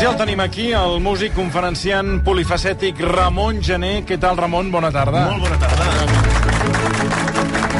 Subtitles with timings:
[0.00, 3.98] Doncs ja el tenim aquí, el músic conferenciant polifacètic Ramon Gené.
[4.08, 4.70] Què tal, Ramon?
[4.72, 5.26] Bona tarda.
[5.28, 5.88] Molt bona tarda.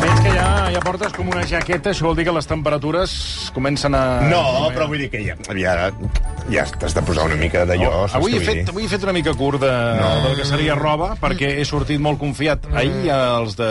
[0.02, 3.14] Veig que ja, ja portes com una jaqueta, això vol dir que les temperatures
[3.56, 4.02] comencen a...
[4.28, 4.42] No,
[4.76, 5.88] però vull dir que ja, ja,
[6.52, 7.88] ja t'has de posar una mica d'allò.
[8.02, 10.12] Oh, avui, he fet, avui he fet una mica curt de, no.
[10.26, 12.68] del que seria roba, perquè he sortit molt confiat.
[12.76, 13.70] Ahir els de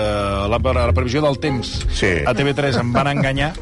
[0.49, 2.15] la, la previsió del temps Sí.
[2.25, 3.53] a TV3 em van enganyar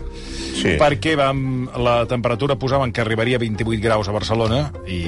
[0.58, 0.76] Sí.
[0.82, 1.42] perquè vam,
[1.84, 5.02] la temperatura posaven que arribaria a 28 graus a Barcelona i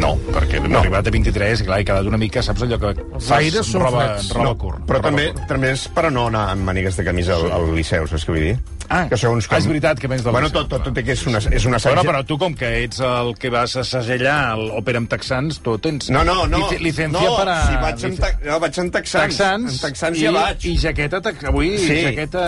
[0.00, 0.78] no, perquè no.
[0.80, 3.82] arribat a 23 i clar, he quedat una mica, saps allò que fas aires són
[3.84, 4.30] roba, freds.
[4.36, 4.84] roba No, curt.
[4.86, 5.46] però roba també, curt.
[5.50, 8.32] també és per a no anar amb mànigues de camisa al, al Liceu, saps què
[8.36, 8.58] vull dir?
[8.90, 11.20] Ah, que segons ah, és veritat que vens del Bueno, tot, tot, tot que és
[11.30, 12.08] una, és una Bueno, assaig...
[12.08, 16.08] però tu, com que ets el que vas a segellar l'òpera amb texans, tu tens...
[16.10, 16.58] No, no, no.
[16.70, 17.54] lic- Licencia no, para...
[17.68, 18.32] si vaig en, ta...
[18.48, 19.36] no, vaig en texans.
[19.36, 20.66] Texans, En texans i, ja vaig.
[20.66, 22.00] i jaqueta, te- avui, Sí.
[22.08, 22.44] jaqueta...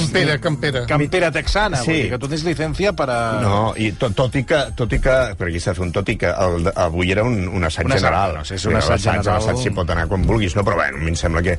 [0.00, 0.86] Campera, campera.
[0.86, 1.90] Campera texana, Sí.
[1.90, 3.20] vull dir que tu tens licencia per a...
[3.44, 5.92] No, i tot, tot i que, tot i que, per aquí s'ha de fer un
[5.92, 8.34] tot i que el, avui era un, un assaig Un assaig, general.
[8.40, 9.36] no, és un assaig general.
[9.36, 10.64] L'assaig s'hi pot anar quan vulguis, no?
[10.64, 11.58] Però bueno, a mi em sembla que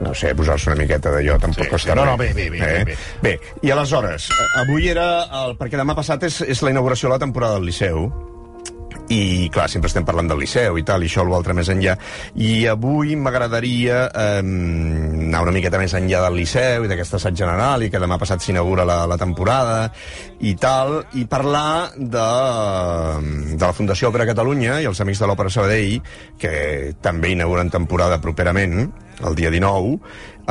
[0.00, 2.10] no sé, posar-se una miqueta d'allò tampoc Sí, costa sí, no, res.
[2.12, 2.84] no, bé, bé, bé, eh?
[2.84, 2.96] bé.
[3.22, 4.28] Bé, i aleshores,
[4.62, 5.08] avui era...
[5.42, 8.10] El, perquè demà passat és, és la inauguració de la temporada del Liceu,
[9.12, 11.92] i clar, sempre estem parlant del Liceu i tal, i això o l'altre més enllà
[12.42, 17.84] i avui m'agradaria eh, anar una miqueta més enllà del Liceu i d'aquest assaig general
[17.86, 19.92] i que demà passat s'inaugura la, la temporada
[20.42, 22.26] i tal, i parlar de,
[23.54, 26.00] de la Fundació Òpera Catalunya i els Amics de l'Òpera Sabadell
[26.42, 26.56] que
[27.02, 28.88] també inauguren temporada properament
[29.24, 29.96] el dia 19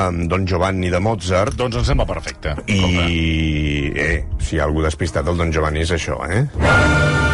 [0.02, 2.56] amb Don Giovanni de Mozart Doncs em sembla perfecte.
[2.68, 7.25] i, eh, si hi ha algú despistat, el Don Giovanni és això, eh?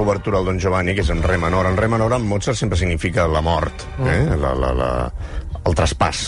[0.00, 1.68] L'obertura al Don Giovanni, que és en re menor.
[1.70, 4.24] En re menor, en Mozart sempre significa la mort, eh?
[4.40, 4.88] la, la, la,
[5.64, 6.24] el traspàs.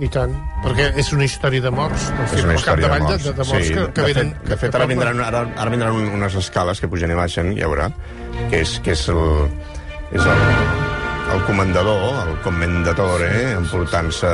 [0.00, 0.30] I tant,
[0.64, 2.06] perquè és una història de morts.
[2.32, 3.24] És una història de morts.
[3.26, 4.30] De, de, morts sí, que, que de, venen...
[4.38, 7.50] fet, de fet, ara vindran, ara, ara vindran un- unes escales que pugen i baixen,
[7.58, 7.90] ja veurà,
[8.48, 9.20] que és, que és el,
[10.16, 10.40] és el,
[11.34, 12.00] el comandador,
[12.30, 14.30] el commendatore, eh, emportant-se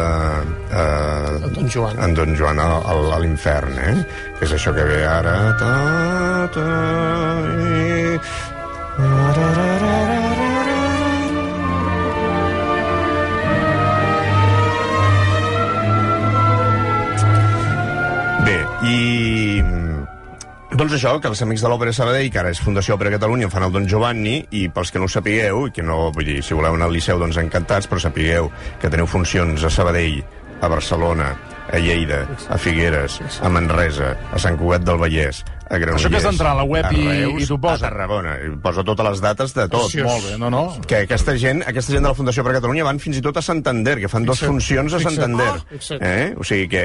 [0.71, 1.99] eh, Don Joan.
[1.99, 3.97] en Don Joan a, a, a l'infern, eh?
[4.39, 5.35] Que és això que ve ara...
[5.59, 5.75] Ta,
[6.55, 6.69] ta,
[7.59, 8.15] i...
[18.87, 19.63] I...
[20.77, 23.65] Doncs això, que els amics de l'Òpera Sabadell, que ara és Fundació Òpera Catalunya, fan
[23.67, 26.57] el Don Giovanni, i pels que no ho sapigueu, i que no, vull dir, si
[26.57, 28.51] voleu anar al Liceu, doncs encantats, però sapigueu
[28.83, 30.21] que teniu funcions a Sabadell,
[30.61, 31.33] a Barcelona,
[31.73, 36.05] a Lleida, a Figueres, a Manresa, a Sant Cugat del Vallès, a Granollers...
[36.05, 37.87] Això que has d'entrar a la web a i- Reus, i t'ho posa.
[37.87, 39.87] A Tarragona, i posa totes les dates de tot.
[39.91, 40.07] Preciós.
[40.07, 40.63] Molt bé, no, no.
[40.87, 43.43] Que aquesta gent, aquesta gent de la Fundació per Catalunya van fins i tot a
[43.43, 45.01] Santander, que fan dues funcions a.
[45.07, 45.49] Santander.
[45.51, 46.35] Ah, eh?
[46.39, 46.85] O sigui que...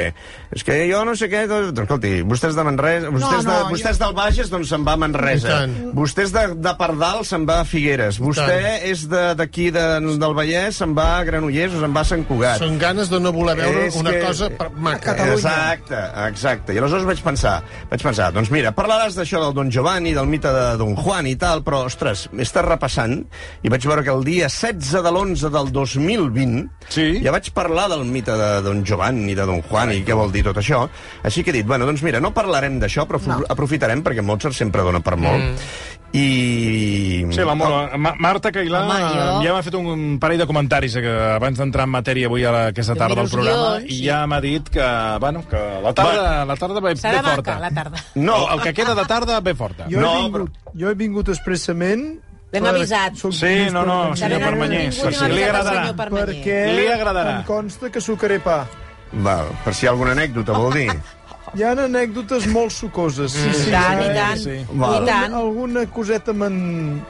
[0.56, 1.44] És que jo no sé què...
[1.50, 3.10] Doncs, escolti, vostès de Manresa...
[3.14, 5.60] Vostès, no, de, jo- vostès del Bages, doncs se'n va a Manresa.
[5.70, 5.92] I.
[5.98, 8.20] Vostès de, de Pardal se'n va a Figueres.
[8.22, 9.86] Vostè és de- d'aquí de,
[10.22, 12.60] del Vallès, se'n va a Granollers o se'n va a Sant Cugat.
[12.62, 15.16] Són ganes de no voler veure És una que- cosa per- maca.
[15.32, 16.74] Exacte, exacte.
[16.76, 17.58] I aleshores vaig pensar,
[17.92, 21.28] vaig pensar, doncs mira, mira, parlaràs d'això del Don Giovanni, del mite de Don Juan
[21.28, 23.18] i tal, però, ostres, m'he estat repassant
[23.64, 27.22] i vaig veure que el dia 16 de l'11 del 2020 Sí.
[27.24, 30.44] ja vaig parlar del mite de Don Giovanni, de Don Juan i què vol dir
[30.44, 30.88] tot això.
[31.24, 33.42] Així que he dit, bueno, doncs mira, no parlarem d'això, però no.
[33.50, 35.44] aprofitarem perquè Mozart sempre dona per molt.
[35.44, 36.01] Mm.
[36.14, 37.26] I...
[37.32, 40.96] Sí, la, la, Ma Marta Cailà Home, jo- ja m'ha fet un parell de comentaris
[41.00, 43.96] eh, que abans d'entrar en matèria avui a la, aquesta tarda del programa guions, i
[43.96, 44.02] sí.
[44.10, 44.88] ja m'ha dit que,
[45.24, 47.56] bueno, que la tarda, la tarda ve, Serà ve forta.
[47.56, 48.04] maca, la tarda.
[48.16, 49.88] No, El, que queda de tarda ve forta.
[49.90, 52.06] Jo, No, he vingut, jo he vingut expressament...
[52.52, 53.16] L'hem avisat.
[53.16, 54.42] soc Sí, no, no, per senyor.
[54.44, 55.86] Permanyer, no si ha li agradarà.
[55.96, 57.38] Perquè Li agradarà.
[57.38, 58.66] em consta que sucaré pa.
[59.14, 60.90] Val, per si hi ha alguna anècdota, vol dir?
[61.52, 63.34] Hi ha anècdotes molt sucoses.
[63.36, 64.40] Sí, sí, I tant, i tant.
[64.40, 64.58] sí.
[64.72, 65.02] Val.
[65.04, 65.34] I tant.
[65.36, 66.60] Alguna coseta m'han...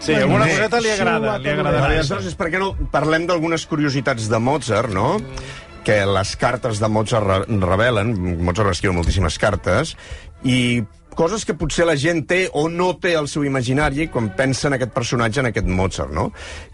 [0.02, 1.84] Sí, alguna coseta li agrada, li agradarà.
[1.84, 5.20] Vale, aleshores, és perquè no parlem d'algunes curiositats de Mozart, no?
[5.86, 9.94] Que les cartes de Mozart re revelen, Mozart escriu moltíssimes cartes,
[10.42, 10.82] i
[11.14, 14.78] coses que potser la gent té o no té al seu imaginari quan pensa en
[14.78, 16.32] aquest personatge, en aquest Mozart, no?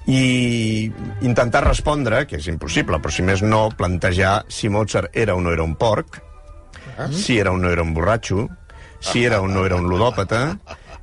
[0.08, 0.88] I
[1.28, 5.52] intentar respondre, que és impossible, però si més no, plantejar si Mozart era o no
[5.52, 6.22] era un porc,
[7.12, 8.48] si era o no era un borratxo,
[9.00, 10.58] si era o no era un ludòpata,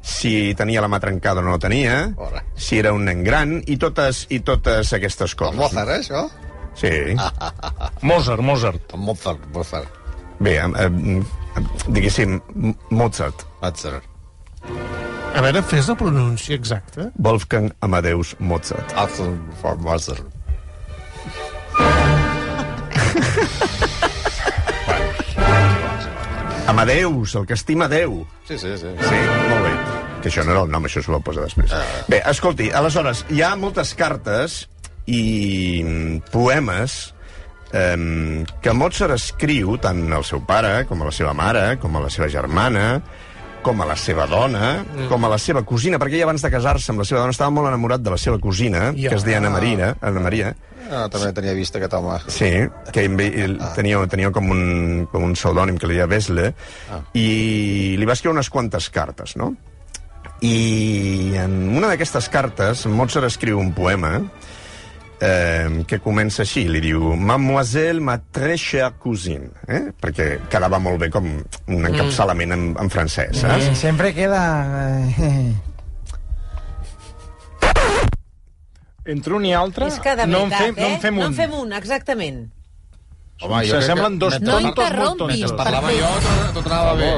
[0.04, 2.14] si tenia la mà trencada o no la tenia,
[2.54, 5.56] si era un nen gran, i totes, i totes aquestes coses.
[5.56, 6.28] Mozart, eh, això?
[6.76, 7.16] Sí.
[8.10, 8.92] Mozart, Mozart.
[8.96, 9.88] Mozart, Mozart.
[10.38, 10.90] Bé, eh, eh,
[11.88, 12.40] diguéssim,
[12.90, 14.04] Mozart, Mozart.
[15.34, 17.10] A veure, fes la pronúncia exacta.
[17.16, 18.94] Wolfgang Amadeus Mozart.
[19.80, 20.22] Mozart.
[26.74, 28.24] Amadeus, el que estima Déu.
[28.48, 28.90] Sí, sí, sí.
[28.98, 29.74] Sí, molt bé.
[30.24, 31.70] Que això no era el nom, això s'ho va posar després.
[32.10, 34.64] Bé, escolti, aleshores, hi ha moltes cartes
[35.06, 35.20] i
[35.84, 36.96] mm, poemes
[37.70, 42.02] eh, que Mozart escriu tant al seu pare, com a la seva mare, com a
[42.02, 42.88] la seva germana,
[43.62, 45.06] com a la seva dona, mm.
[45.12, 47.54] com a la seva cosina, perquè ell abans de casar-se amb la seva dona estava
[47.54, 49.14] molt enamorat de la seva cosina, Ja.
[49.14, 50.56] que es deia Anna Maria, Anna Maria,
[50.90, 52.16] Ah, també tenia vist aquest home.
[52.32, 52.50] Sí,
[52.92, 54.64] que ell tenia, tenia com un,
[55.12, 56.50] com un pseudònim que li deia Vesle,
[56.92, 57.00] ah.
[57.16, 59.54] i li va escriure unes quantes cartes, no?
[60.44, 64.18] I en una d'aquestes cartes, Mozart escriu un poema
[65.24, 69.86] eh, que comença així, li diu Mademoiselle, ma très chère cousine, eh?
[70.00, 73.72] perquè quedava molt bé com un encapçalament en, en francès, saps?
[73.80, 74.42] Siempre queda...
[79.06, 80.80] Entre un i altre, És que de no en veritat, fem, eh?
[80.88, 81.20] no en fem un.
[81.20, 82.44] No en fem un, exactament.
[83.42, 85.56] Home, jo S'assemblen que- dos mentre- No tontos molt interrompis, tontos.
[85.64, 86.06] Parlava Perfecte.
[86.06, 87.10] jo, tot, tot anava bé.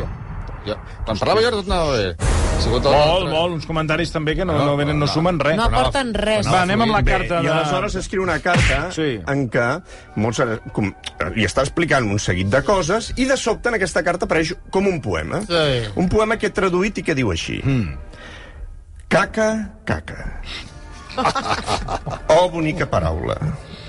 [0.67, 0.75] Jo,
[1.05, 2.17] quan parlava jo, tot anava bé.
[2.57, 5.55] Tot Molt, molt, uns comentaris també que no, no, venen, no sumen res.
[5.59, 6.47] No aporten res.
[6.49, 7.51] Va, anem amb la Bé, carta I de...
[7.53, 9.21] aleshores escriu una carta Sí.
[9.29, 9.67] en què
[10.17, 10.89] Mozart com,
[11.37, 14.87] li està explicant un seguit de coses i de sobte en aquesta carta apareix com
[14.89, 15.43] un poema.
[15.43, 15.93] Sí.
[15.97, 17.61] Un poema que he traduït i que diu així.
[17.63, 17.93] Mm.
[19.09, 20.41] Caca, caca.
[22.29, 23.37] Oh, bonica paraula.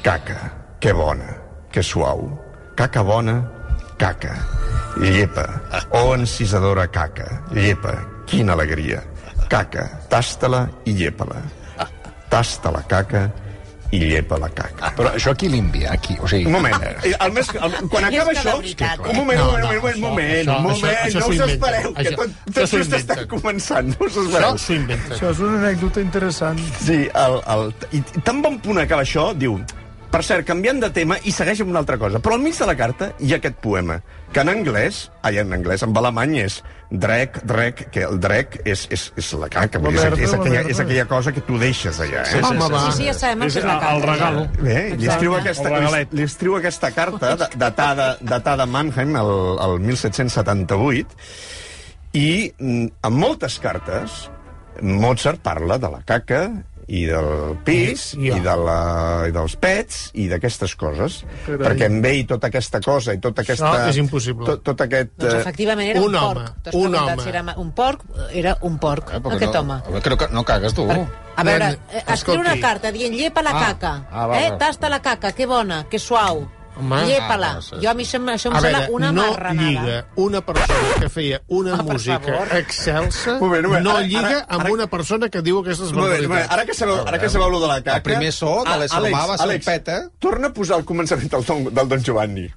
[0.04, 0.52] Caca.
[0.80, 1.38] Que bona.
[1.72, 2.30] Que suau.
[2.76, 3.42] Caca bona.
[3.98, 4.36] Caca.
[4.98, 5.46] Llepa.
[5.92, 7.44] Oh, encisadora caca.
[7.52, 7.96] Llepa.
[8.26, 9.04] Quina alegria.
[9.50, 9.88] Caca.
[10.10, 11.42] Tasta-la i llepa-la.
[12.30, 13.32] Tasta la caca
[13.92, 14.90] i llepa la caca.
[14.98, 15.94] Però això qui l'envia?
[15.94, 16.46] Aquí, o sigui...
[16.50, 16.76] Un moment.
[17.04, 18.58] Eh, El més, el, quan acaba això...
[18.60, 21.30] veritat, un moment, un moment, un moment, un això- moment, això- això- això no s'ho
[21.30, 21.54] us inventa.
[21.56, 23.28] espereu, que Això- tot, això just està inventa.
[23.36, 24.58] començant, no us Això espereu.
[24.66, 25.16] s'ho inventa.
[25.16, 26.60] Això és una anècdota interessant.
[26.84, 29.60] Sí, el, el, i tan bon punt acaba això, diu...
[30.08, 32.22] Per cert, canviant de tema, i segueix amb una altra cosa.
[32.24, 33.98] Però al mig de la carta hi ha aquest poema,
[34.32, 38.86] que en anglès, ai, en anglès, en alemany és drec, drec, que el drec és,
[38.96, 41.44] és, és la caca, vull dir, és, merda, és, la aquella, és aquella cosa que
[41.44, 42.40] tu deixes allà, eh?
[42.40, 42.86] Home, va.
[42.88, 44.12] Sí, sí, ja sabem el És la el carta.
[44.14, 44.46] regalo.
[44.62, 49.12] Bé, li escriu, aquesta, El li, li escriu aquesta carta da- datada, datada a Mannheim
[49.20, 49.34] el,
[49.68, 51.08] el 1778
[52.16, 54.30] i mm, en moltes cartes
[54.82, 56.46] Mozart parla de la caca
[56.88, 58.78] i del pis I- i, i- de la,
[59.28, 61.58] i dels pets i d'aquestes coses Carai.
[61.66, 63.74] perquè amb ell tota aquesta cosa i tota aquesta...
[63.74, 64.46] No, és impossible.
[64.48, 65.12] Tot, tot aquest...
[65.20, 66.76] Doncs eh, efectivament era un un, home, porc.
[66.80, 67.18] Un home.
[67.24, 70.02] Si era un porc, era un porc, Eh, aquest no, home.
[70.02, 70.88] que no cagues, tu.
[71.38, 74.54] A veure, eh, escriu una carta dient llepa la Ah, caca, ah, va, eh?
[74.58, 76.48] tasta la caca, que bona, que suau,
[76.80, 77.06] Home.
[77.06, 77.52] llepa-la.
[77.58, 77.76] Ah, sí.
[77.82, 79.70] Jo a mi això, em- això em A sembla veure, una no marranada.
[79.70, 82.48] lliga una persona que feia una Ah, música favor.
[82.58, 85.60] excelsa, Un moment, un moment, no ara- lliga ara- amb ara- una persona que diu
[85.60, 86.52] aquestes barbaritats.
[86.52, 87.96] ara que sabeu, ara que sabeu lo de la caca...
[87.98, 90.02] El primer so de humà va ser un pet, eh?
[90.20, 92.52] Torna a posar el començament del, don, del Don Giovanni.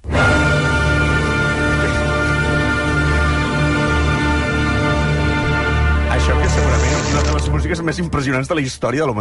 [6.11, 9.15] Això que segurament és una de les músiques més impressionants de la història de la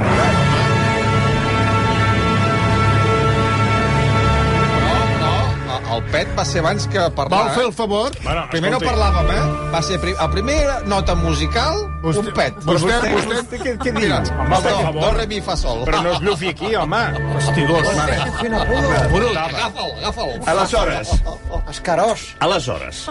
[6.13, 7.41] pet va ser abans que parlar.
[7.47, 8.11] Vol fer el favor?
[8.23, 8.95] Bueno, Primer no escolti.
[8.95, 9.71] parlàvem, eh?
[9.73, 10.17] Va ser prim...
[10.19, 12.55] a primera nota musical, Vostè- un pet.
[12.65, 14.15] Vostè- Vostè, vostè- vostè, què, què diu?
[14.15, 15.01] Home, per do, favor.
[15.03, 15.85] do, re, mi, fa, sol.
[15.85, 17.03] Però no es blufi aquí, home.
[17.35, 17.89] Fastigós.
[19.13, 20.41] Brut, agafa'l, agafa'l.
[20.47, 21.15] Aleshores,
[21.71, 22.27] Escarós.
[22.41, 23.07] aleshores,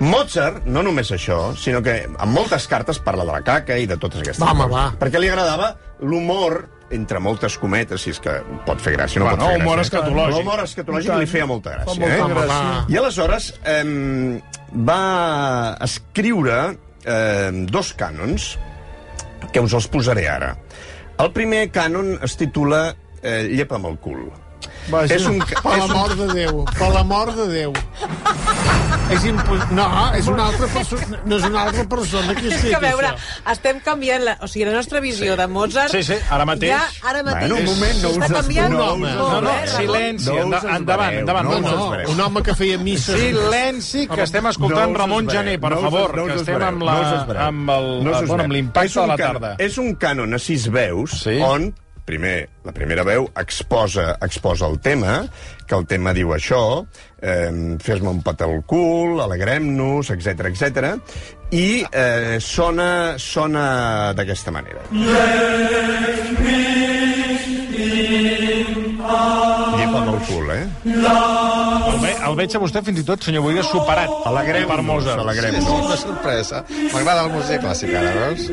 [0.00, 3.96] Mozart, no només això, sinó que amb moltes cartes parla de la caca i de
[3.96, 4.72] totes aquestes Home, coses.
[4.76, 4.84] va.
[4.98, 8.34] Perquè li agradava l'humor entre moltes cometes, si és que
[8.66, 9.64] pot fer gràcia, no Bueno, pot fer gràcia.
[9.64, 10.36] humor escatològic.
[10.38, 12.00] L'humor escatològic li feia molta gràcia.
[12.00, 12.34] molta eh?
[12.34, 12.84] gràcia.
[12.92, 14.40] I aleshores eh,
[14.90, 16.58] va escriure
[17.04, 18.52] eh, dos cànons
[19.52, 20.54] que us els posaré ara.
[21.22, 24.22] El primer cànon es titula eh, Llepa amb el cul.
[24.90, 25.14] Vaja.
[25.14, 27.72] És un, Per és l'amor un, de Déu, per l'amor de Déu.
[29.12, 29.56] És impo...
[29.76, 32.80] No, és una altra persona, no és una altra persona que És escriu que, a
[32.80, 33.42] veure, això.
[33.52, 35.92] estem canviant la, o sigui, la nostra visió de Mozart...
[35.92, 36.72] Sí, sí, ara mateix.
[36.72, 37.50] Ja, ara mateix.
[37.50, 39.76] Bueno, un moment, no us canviant no molt, No, no, eh, Ramon?
[39.76, 41.50] silenci, No endavant, endavant.
[41.50, 43.20] no No, no, un home que feia misses...
[43.20, 46.96] Silenci, que estem escoltant No Ramon Jané, per no favor, no que estem amb la-
[47.02, 49.54] no amb el- No bueno, amb l'impacte És un de la tarda.
[49.58, 51.38] És un cànon a sis veus, Sí.
[51.42, 51.72] on
[52.04, 55.22] primer, la primera veu exposa, exposa el tema,
[55.66, 56.84] que el tema diu això,
[57.22, 60.94] eh, fes-me un pet al cul, alegrem-nos, etc etc.
[61.52, 64.84] i eh, sona, sona d'aquesta manera.
[69.72, 70.66] Llepa amb el cul, eh?
[72.28, 75.18] El veig a vostè fins i tot, senyor Boigas, superat Alegrem-nos, per Mozart.
[75.20, 75.86] És alegrem-nos.
[75.86, 76.64] una sorpresa.
[76.92, 78.48] M'agrada la música clàssica, ara, veus?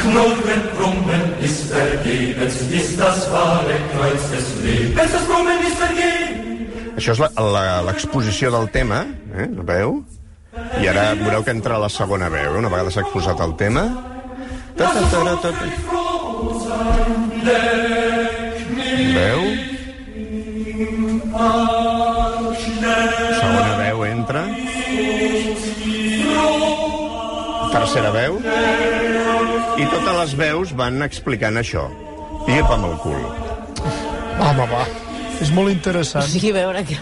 [0.00, 5.12] Knurren, brummen ist vergebens, ist das wahre Kreuz des Lebens.
[5.12, 6.96] Das Brummen ist vergebens.
[6.96, 9.04] Això és la- la- l'exposició del tema,
[9.36, 9.48] eh?
[9.56, 10.02] La veu?
[10.80, 12.54] I ara veureu que entra la segona veu.
[12.54, 12.58] eh?
[12.58, 13.88] Una vegada s'ha exposat el tema...
[14.76, 15.66] Ta, ta, ta, ta, ta.
[19.14, 19.42] Veu?
[27.94, 28.40] Tercera veu.
[29.78, 31.84] I totes les veus van explicant això.
[32.48, 33.20] Llepa amb el cul.
[34.42, 34.80] Home, va.
[35.44, 36.26] És molt O interessant.
[36.26, 36.82] sigui, a veure...
[36.88, 36.96] Que...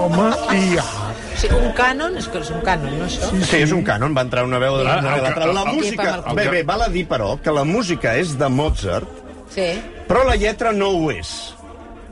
[0.00, 0.78] Home, i...
[0.80, 3.28] O sigui, un cànon, és que és un cànon, no, això?
[3.44, 5.66] Sí, és un cànon, va entrar una veu de Clar, la, el que- la, la
[5.66, 6.08] el- música...
[6.40, 9.20] Bé, bé, val a dir, però, que la música és de Mozart,
[9.52, 9.68] Sí.
[10.08, 11.34] però la lletra no ho és.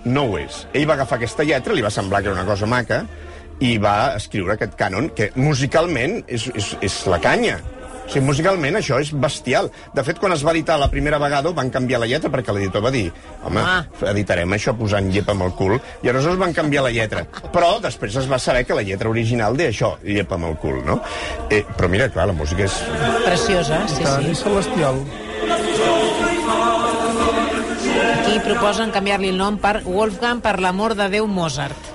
[0.04, 0.66] No ho és.
[0.76, 3.00] Ell va agafar aquesta lletra, li va semblar que era una cosa maca,
[3.64, 7.56] i va escriure aquest cànon, que musicalment és, és, és la canya.
[8.10, 9.68] O sigui, musicalment això és bestial.
[9.94, 12.82] De fet, quan es va editar la primera vegada van canviar la lletra perquè l'editor
[12.82, 13.04] va dir
[13.46, 13.84] home, Ah.
[14.10, 17.22] editarem això posant llepa amb el cul i aleshores van canviar la lletra.
[17.52, 20.82] Però després es va saber que la lletra original deia això, llepa amb el cul,
[20.84, 21.00] no?
[21.48, 22.82] Eh, però mira, clar, la música és...
[23.24, 24.30] Preciosa, sí, Tant, sí.
[24.32, 24.98] és celestial.
[28.20, 31.89] Aquí proposen canviar-li el nom per Wolfgang per l'amor de Déu Mozart.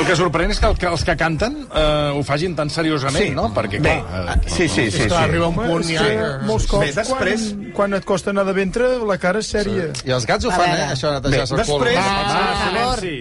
[0.00, 3.26] El que sorprèn és que, el, que els que canten eh, ho facin tan seriosament,
[3.26, 3.34] Sí.
[3.36, 3.50] no?
[3.52, 4.22] Perquè, Bé, clar...
[4.32, 5.04] ah, sí, sí, sí.
[5.04, 5.28] Clar, sí.
[5.28, 6.00] arriba un punt ja...
[6.06, 9.42] que que- molts cops, Bé, després- quan, quan et costa anar de ventre, la cara
[9.44, 9.90] és sèria.
[10.08, 10.86] I els gats ho fan, eh?
[10.94, 11.84] Això netejar-se el cul.
[11.84, 12.98] després- Va, Va, per favor.
[13.04, 13.14] silenci.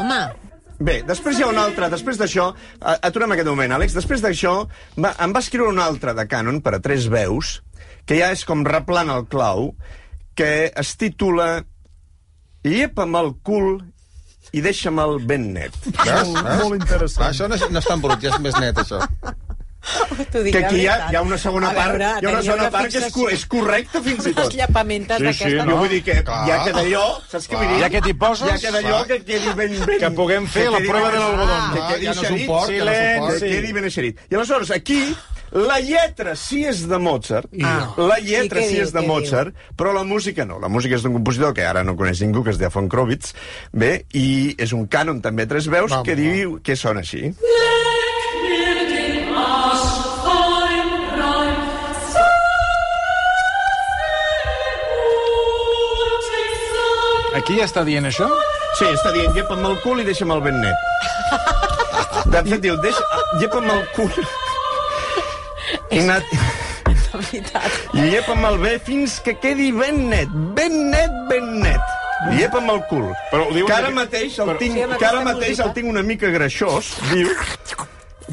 [0.00, 0.20] Home,
[0.80, 4.52] Bé, després hi ha un altre, després d'això, a- aturem aquest moment, Àlex, després d'això
[4.96, 7.62] va, em va escriure un altre de cànon per a tres veus,
[8.06, 9.72] que ja és com replant el clau,
[10.38, 11.64] que es titula
[12.62, 13.80] Llepa'm el cul
[14.52, 15.74] i deixa'm-el ben net.
[16.04, 16.32] Veus?
[16.32, 17.26] Molt, interessant.
[17.26, 19.02] Ah, això no és, no és tan brut, ja és més net, això.
[20.32, 22.40] t'ho dic Que aquí hi ha, hi ha una segona part, veure, hi ha una
[22.42, 24.56] segona una part que és, co- és correcta fins i Les tot.
[24.58, 25.76] llapamentes Sí, sí, no, Jo no?
[25.78, 26.40] vull dir que Clar.
[26.48, 27.78] ja queda allò, saps què vull dir?
[27.84, 29.78] Ja que t'hi poses, Ja queda allò que quedi ben...
[29.86, 31.72] ben que puguem fer que la prova de l'algodón.
[31.72, 32.42] Que Ah, quedi ja no eixerit.
[32.42, 33.38] suport, ja no suport.
[33.38, 34.20] Que quedi ben eixerit.
[34.28, 35.00] I aleshores, aquí,
[35.52, 37.94] la lletra sí és de Mozart, Ah.
[37.96, 40.58] la lletra sí diu, és de Mozart, però la música no.
[40.60, 43.34] La música és d'un compositor que ara no coneix ningú, que es diu Von Krovitz,
[43.72, 47.32] bé, i és un cànon també tres veus Vamos, que diu que sona així.
[57.38, 58.26] Aquí ja està dient això?
[58.78, 60.86] Sí, està dient, llepa'm el cul i deixa'm el ben net.
[62.32, 63.04] De fet, diu, deixa,
[63.40, 64.12] llepa'm el cul
[65.90, 66.18] i, na,
[66.88, 67.78] De veritat.
[67.94, 71.80] llepa'm el bé fins que quedi ben net, ben net, ben net.
[72.34, 73.06] Llepa'm el cul.
[73.30, 75.66] Però ho que ara mateix el però- tinc, Sí, que ara mateix música.
[75.68, 77.28] el tinc una mica greixós, diu,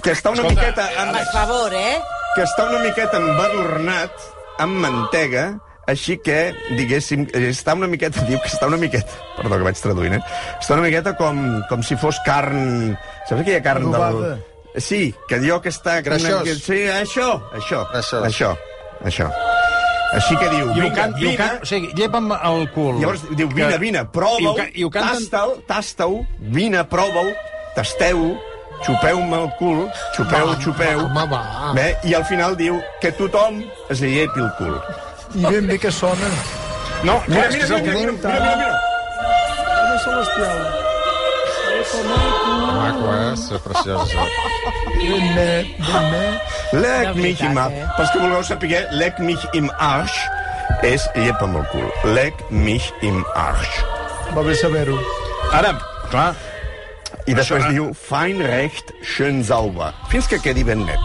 [0.03, 0.87] que està una Escolta, miqueta...
[1.03, 1.99] Amb, Per favor, eh?
[2.35, 4.11] que està una miqueta embadurnat
[4.59, 5.45] amb mantega,
[5.87, 9.07] així que, diguéssim, està una miqueta, diu que està una miqueta,
[9.37, 10.21] perdó que vaig traduint, eh?
[10.59, 12.97] Està una miqueta com, com si fos carn...
[13.29, 14.33] Saps aquella carn Adobada.
[14.35, 14.43] del...
[14.77, 16.01] Sí, que allò que està...
[16.03, 16.43] Greixós.
[16.63, 18.25] Sí, això, això, Greixós.
[18.27, 18.55] això,
[19.05, 19.29] això.
[20.15, 22.99] Així que diu, I ho, vinga, can, vine, can, o sigui, llepa'm el cul.
[23.01, 24.05] Llavors diu, vine, Que- vine,
[24.85, 25.13] ho canten...
[25.23, 27.33] tasta-ho, tasta-ho, vine, prova-ho,
[27.75, 28.37] tasteu-ho,
[28.85, 30.99] xupeu-me el cul, xupeu, Va, xupeu.
[31.05, 31.41] home, va.
[31.75, 34.77] Bé, I al final diu que tothom es llepi el cul.
[35.35, 36.29] I ben bé que sona.
[37.03, 38.19] No, Mira, clar, és que mira, és el mira, que mira, diu.
[38.23, 38.79] mira, mira, mira.
[42.03, 43.33] Maco, eh?
[43.33, 44.25] És preciós, això.
[44.95, 46.57] Ben net, ben net.
[46.73, 47.75] Lec mich im Arsch.
[47.75, 47.85] eh?
[47.97, 50.17] Pels que vulgueu saber, lec mich im Arsch
[50.83, 51.87] és llepa'm el cul.
[52.15, 53.79] Lec mich im Arsch.
[54.35, 54.97] Va bé saber-ho.
[55.53, 55.75] Ara,
[56.09, 56.33] clar,
[57.25, 59.87] I després Això, diu, fein recht, schön sauber.
[60.11, 60.99] Fins que quedi ben net.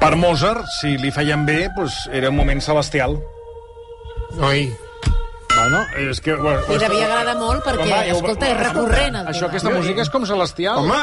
[0.00, 3.16] per Mozart, si li feien bé, doncs era un moment celestial.
[4.36, 4.66] Noi,
[5.64, 6.34] Bueno, és que...
[6.34, 9.54] Bueno, I devia agradar molt perquè, Home, escolta, és recurrent el Això, tema.
[9.54, 10.82] aquesta música és com celestial.
[10.82, 10.98] Home!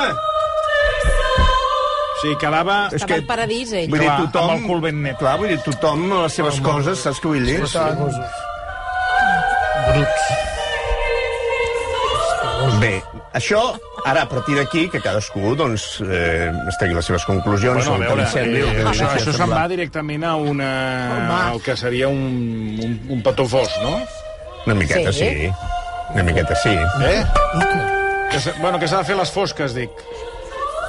[2.22, 2.76] Sigui, quedava...
[2.92, 3.90] És Estava al paradís, ell.
[3.90, 4.52] Vull dir, Clar, tothom...
[4.52, 5.18] amb el cul ben net.
[5.18, 7.58] Clar, vull dir, tothom les seves coses, saps què vull dir?
[9.92, 10.30] bruts.
[12.82, 12.94] Bé,
[13.38, 13.60] això,
[14.06, 17.98] ara, a partir d'aquí, que cadascú, doncs, eh, es tregui les seves conclusions, Bueno, a
[17.98, 20.72] el que veure, li sembli, que eh, li això, això se'n va directament a una...
[21.52, 23.98] el que seria un, un, un petó fos, no?
[24.66, 25.28] Una miqueta, sí.
[25.30, 25.52] Sí.
[26.14, 26.70] Una miqueta, sí.
[26.70, 27.24] Eh?
[28.32, 30.04] Que bueno, que s'ha de fer les fosques, dic.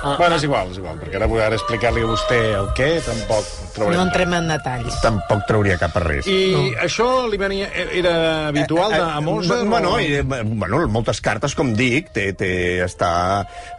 [0.03, 0.17] Ah.
[0.19, 3.99] Bueno, és igual, és igual, perquè ara, ara explicar-li a vostè el què, tampoc trobarem.
[4.01, 4.97] No entrem en detalls.
[5.05, 6.27] Tampoc trauria cap a res.
[6.27, 6.63] I no.
[6.83, 8.15] això li venia, era
[8.49, 9.63] habitual de, a Mozart?
[9.63, 10.01] Eh, Bueno, o...
[10.03, 12.51] i, eh, bueno, moltes cartes, com dic, té, té,
[12.85, 13.13] està,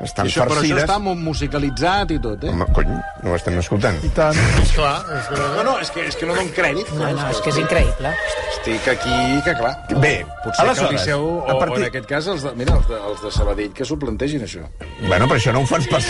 [0.02, 0.86] estan I això, però això farcides.
[0.88, 2.54] està mu- musicalitzat i tot, eh?
[2.54, 4.00] Home, cony, no ho estem escoltant.
[4.08, 4.40] I tant.
[4.64, 5.42] Esclar, és que...
[5.44, 6.90] No, no, és que, és que no dono crèdit.
[6.98, 8.14] No, no, és que és increïble.
[8.54, 9.76] Estic aquí, que clar.
[10.00, 11.84] Bé, Potser que el Liceu, o, a o partir...
[11.84, 14.64] en aquest cas, els de, mira, els de, els de Sabadell, que s'ho plantegin, això.
[15.04, 16.08] Bueno, però això no ho fan pas...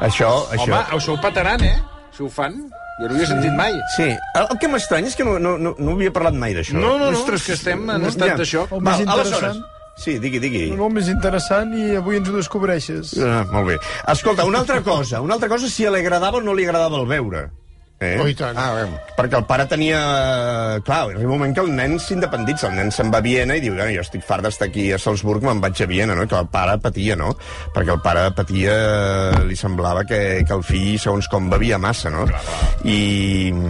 [0.00, 0.68] Això, això...
[0.68, 1.76] Home, això ho petaran, eh?
[2.12, 2.56] Si ho fan,
[3.00, 3.76] jo no ho havia sentit mai.
[3.96, 6.76] Sí, el, el que m'estranya és que no, no, no, no havia parlat mai d'això.
[6.76, 8.74] No, no, no, és que estem en estat de xoc.
[8.76, 9.32] El més aleshores...
[9.32, 9.62] interessant.
[10.02, 10.62] Sí, digui, digui.
[10.76, 13.12] Molt més interessant i avui ens ho descobreixes.
[13.20, 13.80] Ah, molt bé.
[14.08, 15.20] Escolta, una altra cosa.
[15.20, 17.50] Una altra cosa si li agradava o no li agradava el veure.
[18.02, 18.16] Eh?
[18.20, 18.56] Oh, i tant.
[18.58, 18.86] Ah, bé.
[19.16, 20.00] Perquè el pare tenia...
[20.84, 23.62] Clar, arriba un moment que el nen s'independitza, el nen se'n va a Viena i
[23.64, 26.24] diu, "Ah, jo estic fart d'estar aquí a Salzburg, me'n vaig a Viena, no?
[26.26, 27.32] I que el pare patia, no?
[27.74, 28.76] Perquè el pare patia,
[29.46, 32.26] li semblava que, que el fill, segons com, bevia massa, no?
[32.84, 33.62] I,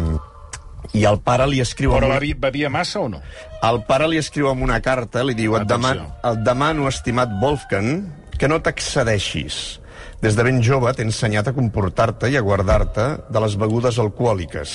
[0.93, 1.93] I el pare li escriu...
[1.95, 3.21] Però amb una- bevia, massa o no?
[3.63, 6.01] el pare li escriu amb una carta, li diu, et, deman,
[6.33, 9.79] et demano, estimat Wolfgang, que no t'excedeixis.
[10.23, 14.75] Des de ben jove t'he ensenyat a comportar-te i a guardar-te de les begudes alcohòliques.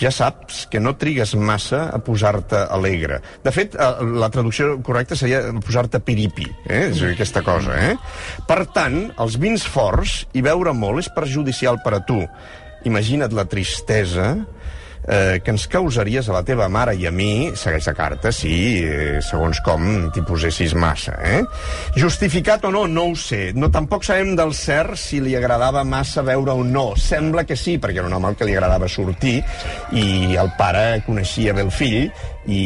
[0.00, 3.18] Ja saps que no trigues massa a posar-te alegre.
[3.44, 6.86] De fet, eh, la traducció correcta seria posar-te piripi, eh?
[6.88, 7.76] és aquesta cosa.
[7.76, 7.92] Eh?
[8.48, 12.22] Per tant, els vins forts i beure molt és perjudicial per a tu.
[12.88, 14.32] Imagina't la tristesa
[15.08, 18.54] eh, que ens causaries a la teva mare i a mi, segueix la carta, si,
[18.84, 21.42] eh, segons com t'hi posessis massa, eh?
[21.98, 23.52] Justificat o no, no ho sé.
[23.54, 26.92] No, tampoc sabem del cert si li agradava massa veure o no.
[26.96, 29.38] Sembla que sí, perquè era un home al que li agradava sortir
[29.92, 32.10] i el pare coneixia bé el fill
[32.50, 32.62] i,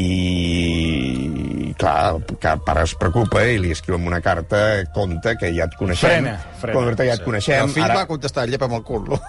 [1.79, 4.59] clar, que el pare es preocupa i li escriu en una carta,
[4.95, 6.11] compte que ja et coneixem.
[6.11, 6.79] Frena, frena.
[6.79, 7.63] Compte que ja et coneixem.
[7.67, 9.05] El fill va contestar, llepa'm el cul.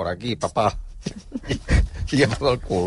[0.00, 0.72] Por aquí, papá.
[2.10, 2.86] Llepa'm el cul.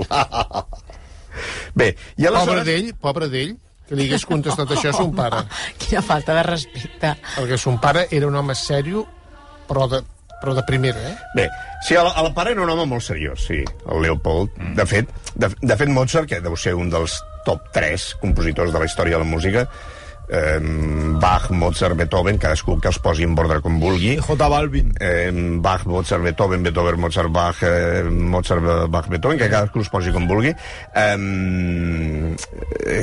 [1.77, 2.65] Bé, i Pobre aleshores...
[2.65, 3.51] d'ell, pobre d'ell,
[3.85, 5.43] que li hagués contestat això a son pare.
[5.83, 7.11] Quina falta de respecte.
[7.35, 9.05] Perquè son pare era un home sèrio,
[9.69, 10.01] però de,
[10.39, 11.13] però de primera, eh?
[11.37, 11.45] Bé,
[11.85, 14.57] sí, el, el pare era un home molt seriós, sí, el Leopold.
[14.57, 14.73] Mm.
[14.81, 18.81] De, fet, de, de fet, Mozart, que deu ser un dels top 3 compositors de
[18.81, 19.67] la història de la música,
[20.29, 20.59] eh,
[21.19, 24.17] Bach, Mozart, Beethoven, cadascú que els posi en ordre com vulgui.
[24.21, 24.93] J Balvin.
[24.99, 25.31] Eh,
[25.63, 30.27] Bach, Mozart, Beethoven, Beethoven, Mozart, Bach, eh, Mozart, Bach, Beethoven, que cadascú els posi com
[30.29, 30.53] vulgui.
[30.95, 31.17] Eh,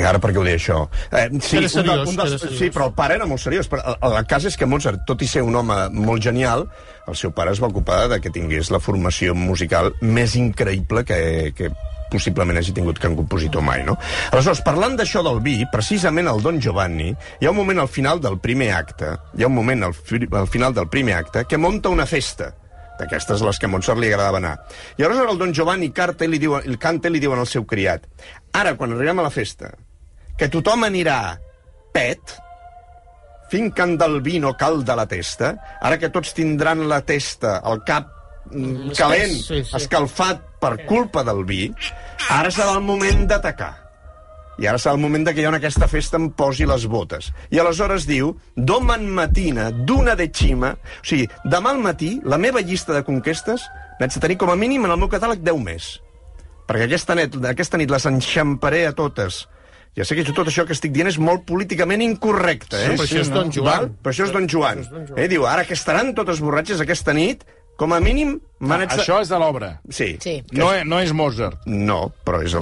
[0.06, 0.88] ara per què ho deia això?
[1.10, 3.68] Eh, sí, Era seriós, un, un dels, sí, però el pare era molt seriós.
[3.70, 6.66] Però el, el cas és que Mozart, tot i ser un home molt genial,
[7.10, 11.52] el seu pare es va ocupar de que tingués la formació musical més increïble que,
[11.56, 11.70] que
[12.10, 13.96] possiblement hagi tingut que un compositor mai, no?
[14.30, 18.22] Aleshores, parlant d'això del vi, precisament el Don Giovanni, hi ha un moment al final
[18.22, 21.60] del primer acte, hi ha un moment al, fi, al final del primer acte que
[21.60, 22.52] monta una festa,
[23.00, 24.56] d'aquestes les que a Mozart li agradava anar.
[24.98, 27.48] I aleshores el Don Giovanni canta i li diu, el canta i li diuen al
[27.48, 28.06] seu criat,
[28.52, 29.72] ara, quan arribem a la festa,
[30.36, 31.38] que tothom anirà
[31.94, 32.36] pet,
[33.50, 37.82] fincant del vi no cal de la testa, ara que tots tindran la testa, el
[37.88, 38.12] cap
[38.52, 39.76] mm, calent, sí, sí.
[39.80, 41.68] escalfat per culpa del vi,
[42.30, 43.72] ara serà el moment d'atacar.
[44.60, 47.30] I ara serà el moment de que jo en aquesta festa em posi les botes.
[47.48, 50.74] I aleshores diu, doman matina d'una de xima...
[51.00, 53.64] O sigui, demà al matí, la meva llista de conquestes
[54.00, 55.88] n'haig de tenir com a mínim en el meu catàleg 10 més.
[56.68, 59.46] Perquè aquesta nit, aquesta nit les enxamparé a totes.
[59.98, 62.92] Ja sé que tot això que estic dient és molt políticament incorrecte, eh?
[62.92, 63.66] Sí, però això és Don Joan.
[63.66, 63.88] Val?
[64.04, 64.84] Però això és Don Joan.
[64.84, 65.24] Això és Don Joan.
[65.24, 65.26] Eh?
[65.32, 67.42] Diu, ara que estaran totes borratxes aquesta nit,
[67.80, 68.96] com a mínim n'haig de...
[69.00, 69.70] Això és de l'obra.
[69.88, 70.10] Sí.
[70.20, 70.34] Sí.
[70.52, 71.62] No, e- no és Mozart.
[71.64, 72.52] No, però és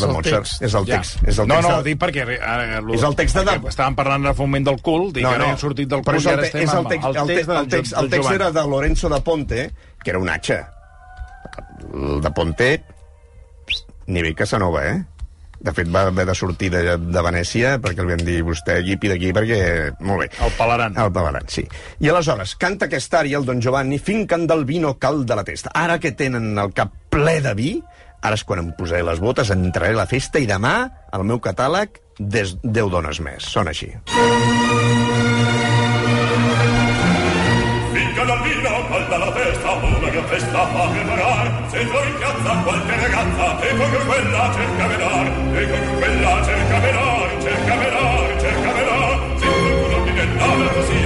[0.00, 0.48] És de el Mozart.
[0.48, 0.62] text.
[0.66, 1.20] És el text.
[1.30, 1.84] És el no, text no, de...
[1.92, 2.24] dic perquè...
[2.42, 5.52] Ara, És el text de perquè Estàvem parlant un moment del cul, dic, no, ara
[5.52, 7.06] hem sortit del però cul és i el, ara te- estem és el amb text,
[7.06, 9.68] el text, el text, el text era de Lorenzo da Ponte,
[10.02, 10.58] que era un atxa.
[11.94, 12.70] El de Ponte,
[14.10, 14.98] nivell Casanova, eh?
[15.58, 19.10] De fet, va haver de sortir de, de Venècia perquè li vam dir, vostè llipi
[19.10, 19.60] d'aquí perquè...
[20.06, 20.28] Molt bé.
[20.46, 20.94] El palaran.
[21.02, 21.64] El palaran, sí.
[21.98, 25.74] I aleshores, canta aquesta ària el Don Giovanni, fincan del vino cal de la testa.
[25.74, 27.72] Ara que tenen el cap ple de vi,
[28.22, 30.76] ara és quan em posaré les botes, entraré a la festa i demà,
[31.10, 33.50] al meu catàleg, des 10 dones més.
[33.50, 33.90] Són així.
[37.94, 41.50] Finca dal vino, calda la testa, una gran festa fa preparar.
[41.74, 41.84] Se
[42.48, 48.40] piazza qualche ragazza, e con quella cerca velar, e con quella cerca velar, cerca velar,
[48.40, 49.20] cerca velar.
[49.36, 50.97] Se qualcuno mi nella fantasia,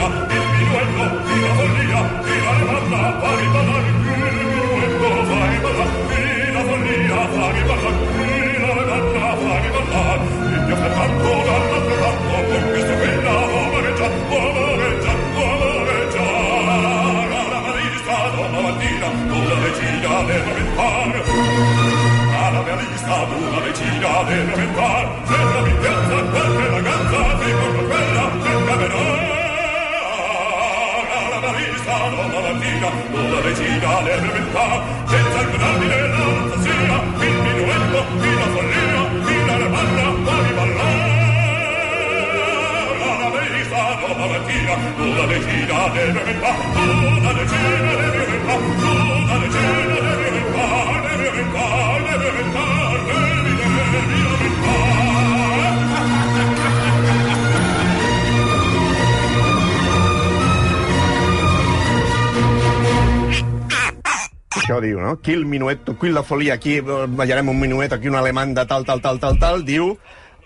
[65.22, 68.66] Qui el minuetto, qui la folia, aquí eh, ballarem un minuet, aquí un alemany de
[68.66, 69.96] tal, tal, tal, tal, tal, diu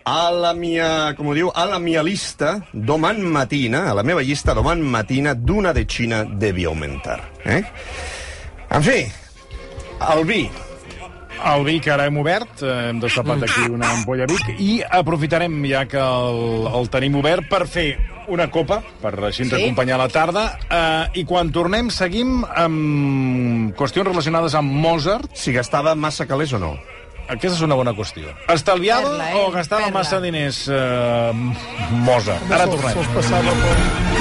[0.06, 4.22] a la mia, com ho diu, a la mia lista, doman matina, a la meva
[4.22, 7.18] llista, doman matina, d'una decina devi aumentar.
[7.42, 7.62] Eh?
[8.70, 9.00] En fi,
[10.14, 10.44] el vi.
[11.46, 15.58] El vi que ara hem obert, eh, hem destapat aquí una ampolla Vic, i aprofitarem,
[15.68, 17.88] ja que el, el tenim obert, per fer
[18.28, 19.62] una copa, per així ens Sí.
[19.62, 25.30] acompanyar a la tarda, eh, i quan tornem seguim amb qüestions relacionades amb Mozart.
[25.34, 26.76] Si gastava massa calés o no.
[27.28, 28.30] Aquesta és una bona qüestió.
[28.48, 29.34] Estalviava Perla, eh?
[29.46, 29.98] o gastava Perla.
[29.98, 31.32] massa diners eh,
[31.90, 32.50] Mozart?
[32.52, 32.92] Ara tornem.
[32.92, 34.15] Se'ls passava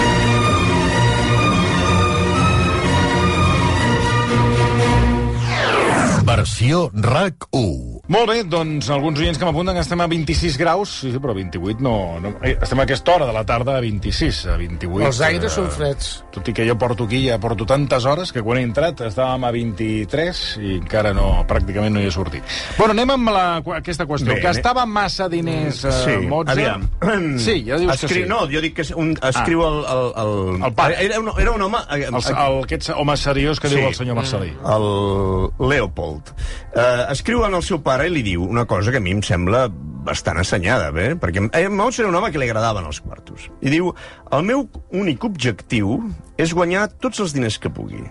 [6.35, 8.01] Versió RAC 1.
[8.11, 11.31] Molt bé, doncs alguns oients que m'apunten que estem a 26 graus, sí, sí, però
[11.33, 12.33] 28 no, no...
[12.43, 15.05] eh, Estem a aquesta hora de la tarda a 26, a 28.
[15.07, 16.09] Els aires eh, són freds.
[16.35, 19.45] Tot i que jo porto aquí, ja porto tantes hores que quan he entrat estàvem
[19.47, 22.43] a 23 i encara no, pràcticament no hi he sortit.
[22.77, 23.45] Bueno, anem amb la,
[23.79, 24.33] aquesta qüestió.
[24.35, 26.51] Bé, que estava massa diners eh, Sí, Mozart?
[26.57, 26.85] aviam.
[27.45, 28.29] Sí, ja dius Escriu, que sí.
[28.29, 30.35] No, jo dic que un, escriu el, el, el...
[30.67, 30.99] El pare.
[31.07, 31.79] Era un, era un home...
[31.95, 33.79] eh, El, el, aquest home seriós que Sí.
[33.79, 34.51] diu el senyor Marcelí.
[34.75, 36.24] el Leopold.
[36.31, 39.65] Uh, escriu al seu pare i li diu una cosa que a mi em sembla
[40.05, 41.13] bastant assenyada, bé?
[41.19, 43.49] perquè eh, Mozart era un home que li agradaven els quartos.
[43.61, 43.91] I diu,
[44.35, 45.97] el meu únic objectiu
[46.37, 48.03] és guanyar tots els diners que pugui.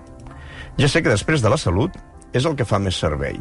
[0.81, 1.95] Ja sé que després de la salut
[2.35, 3.39] és el que fa més servei.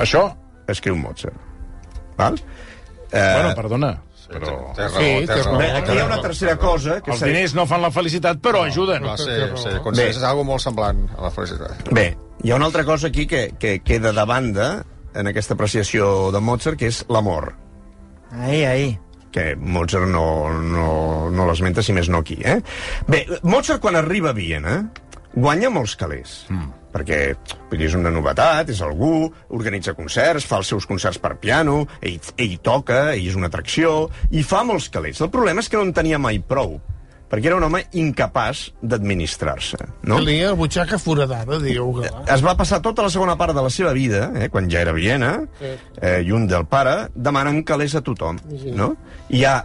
[0.00, 0.30] Això?
[0.70, 1.36] Escriu Mozart.
[2.16, 2.38] Val?
[3.10, 3.90] Eh, Bueno, perdona,
[4.30, 4.54] però...
[4.78, 5.58] Té raó, Sí, té raó.
[5.60, 7.00] Bé, aquí hi ha una tercera cosa...
[7.04, 9.02] Que Els diners no fan la felicitat, però ajuden.
[9.04, 9.60] No, sí, Té raó.
[9.60, 11.90] sí, aconsegueixes alguna molt semblant a la felicitat.
[11.96, 12.06] Bé,
[12.44, 14.70] hi ha una altra cosa aquí que, que queda de banda
[15.14, 17.52] en aquesta apreciació de Mozart, que és l'amor.
[18.30, 18.90] Ahí, ahí.
[19.30, 22.38] que Mozart no, no, no l'esmenta, si més no aquí.
[22.42, 22.56] Eh?
[23.06, 24.80] Bé, Mozart, quan arriba a Viena,
[25.34, 26.32] guanya molts calés.
[26.50, 26.72] Mm.
[26.90, 27.18] Perquè
[27.70, 31.84] vull dir, és una novetat, és algú, organitza concerts, fa els seus concerts per piano,
[32.02, 35.20] ell, ell toca, ell és una atracció, i fa molts calés.
[35.22, 36.80] El problema és que no en tenia mai prou,
[37.30, 39.78] perquè era un home incapaç d'administrar-se.
[40.02, 40.18] No?
[40.18, 42.10] La butxaca foradada, digueu que.
[42.34, 44.92] Es va passar tota la segona part de la seva vida, eh, quan ja era
[44.96, 48.40] Viena, eh, lluny del pare, demanant calés a tothom.
[48.74, 48.96] No?
[49.28, 49.60] I hi ha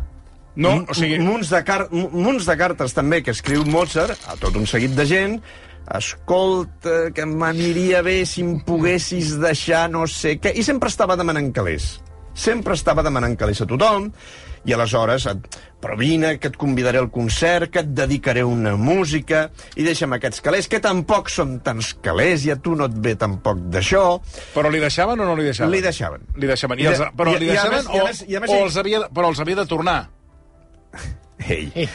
[0.56, 4.56] No, o sigui- munts, de car munts de cartes també que escriu Mozart a tot
[4.56, 5.42] un seguit de gent
[5.94, 11.52] escolta, que m'aniria bé si em poguessis deixar no sé què, i sempre estava demanant
[11.54, 11.96] calés.
[12.36, 14.10] sempre estava demanant calés a tothom,
[14.66, 19.46] i aleshores, et, però vine, que et convidaré al concert, que et dedicaré una música,
[19.78, 23.16] i deixa'm aquests calés, que tampoc són tants calés, i a tu no et ve
[23.22, 24.04] tampoc d'això.
[24.56, 25.72] Però li deixaven o no li deixaven?
[25.72, 26.26] Li deixaven.
[26.36, 26.82] Li deixaven.
[26.82, 30.00] I els, però li deixaven o, o els havia, però els havia de tornar?
[31.48, 31.72] Ei.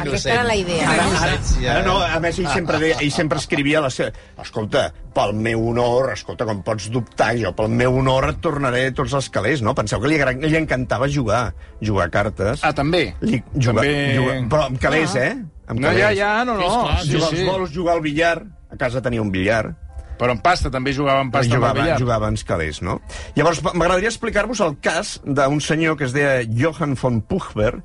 [0.00, 0.88] Aquesta era la idea.
[0.90, 1.16] Ara, no?
[1.22, 1.36] ara,
[1.72, 4.12] ara no, a més, ell sempre, deia, ell sempre escrivia la seva...
[4.42, 9.14] Escolta, pel meu honor, escolta, com pots dubtar, jo pel meu honor et tornaré tots
[9.18, 9.74] els calés, no?
[9.78, 12.62] Penseu que li, agra- li encantava jugar, jugar a cartes.
[12.66, 13.14] Ah, també?
[13.24, 15.24] Li, jugar, També- jugar, però amb calés, Ah.
[15.30, 15.34] eh?
[15.68, 16.70] Amb No, ja, ja, no, no.
[17.02, 17.40] Sí, jugar sí.
[17.42, 18.36] als bolos, jugar al billar.
[18.70, 19.74] A casa tenia un billar.
[20.18, 21.98] Però en pasta, també jugava en pasta amb el jugava, billar.
[22.02, 22.98] jugava als calés, no?
[23.36, 27.76] Llavors, m'agradaria explicar-vos el cas d'un senyor que es deia Johann von Puchber,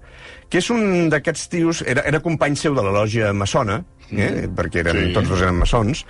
[0.49, 4.47] que és un d'aquests tios, era, era company seu de la lògia maçona, eh?
[4.53, 5.13] perquè eren, sí.
[5.15, 6.03] tots dos eren maçons,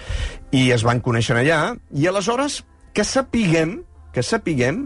[0.56, 2.62] i es van conèixer allà, i aleshores,
[2.96, 3.82] que sapiguem,
[4.16, 4.86] que sapiguem,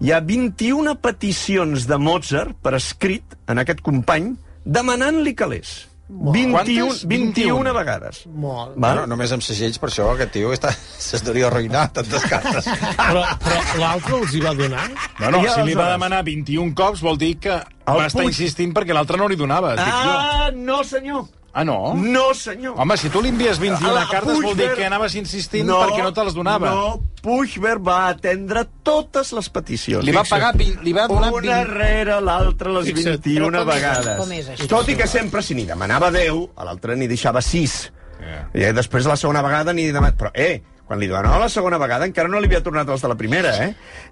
[0.00, 4.32] hi ha 21 peticions de Mozart per escrit en aquest company
[4.64, 5.89] demanant-li calés.
[6.10, 7.04] 21, Quantes?
[7.08, 8.20] 21 vegades.
[8.26, 8.74] Molt.
[8.76, 10.72] Bueno, només amb segells, per això, aquest tio està...
[11.00, 12.66] s'estaria arruïnat, tantes cartes.
[13.00, 14.84] Però, però l'altre els hi va donar?
[15.20, 18.74] No, no, si li va demanar 21 cops vol dir que va estar Puig- insistint
[18.76, 19.72] perquè l'altre no li donava.
[19.78, 20.14] Dic jo.
[20.14, 21.24] Ah, no, senyor.
[21.52, 21.94] Ah, no?
[21.98, 22.76] No, senyor.
[22.78, 26.12] Home, si tu li envies 21 La cartes vol dir que anaves insistint perquè no
[26.14, 26.70] te les donava.
[26.70, 30.04] No, Puigverd va atendre totes les peticions.
[30.06, 33.18] Li va pagar li va donar Una 20 rere l'altra les Fixa't.
[33.26, 34.16] 21 Però com és- vegades.
[34.22, 34.68] com és això?
[34.68, 37.92] Tot i que sempre, si n'hi demanava 10, a l'altre n'hi deixava 6.
[38.20, 38.70] Yeah.
[38.70, 40.16] I després la segona vegada n'hi demanava...
[40.16, 43.08] Però, eh, quan li demanava la segona vegada encara no li havia tornat els de
[43.12, 43.68] la primera, eh?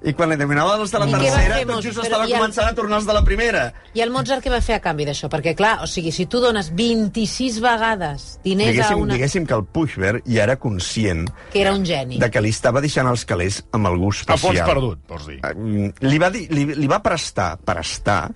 [0.06, 2.68] I quan li demanava els de la I tercera, fer, tot just estava el- començant
[2.70, 3.64] a tornar els de la primera.
[3.98, 5.26] I el Mozart què va fer a canvi d'això?
[5.32, 9.14] Perquè, clar, o sigui, si tu dones 26 vegades diners a Diguéssim, una...
[9.18, 12.20] diguéssim que el Puigverd ja era conscient Que era un geni.
[12.22, 14.38] de que li estava deixant els calés amb algú A especial.
[14.46, 15.40] fons perdut, vols dir.
[15.56, 18.28] Mm, Li va, dir, li, li va prestar, prestar,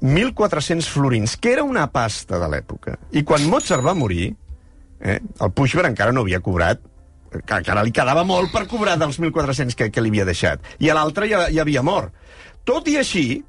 [0.00, 2.98] 1.400 florins, que era una pasta de l'època.
[3.12, 4.30] I quan Mozart va morir,
[5.00, 6.80] eh, el Puigverd encara no havia cobrat,
[7.30, 10.60] que encara li quedava molt per cobrar dels 1.400 que, que li havia deixat.
[10.82, 12.10] I a l'altre ja, ja havia mort.
[12.66, 13.42] Tot i així,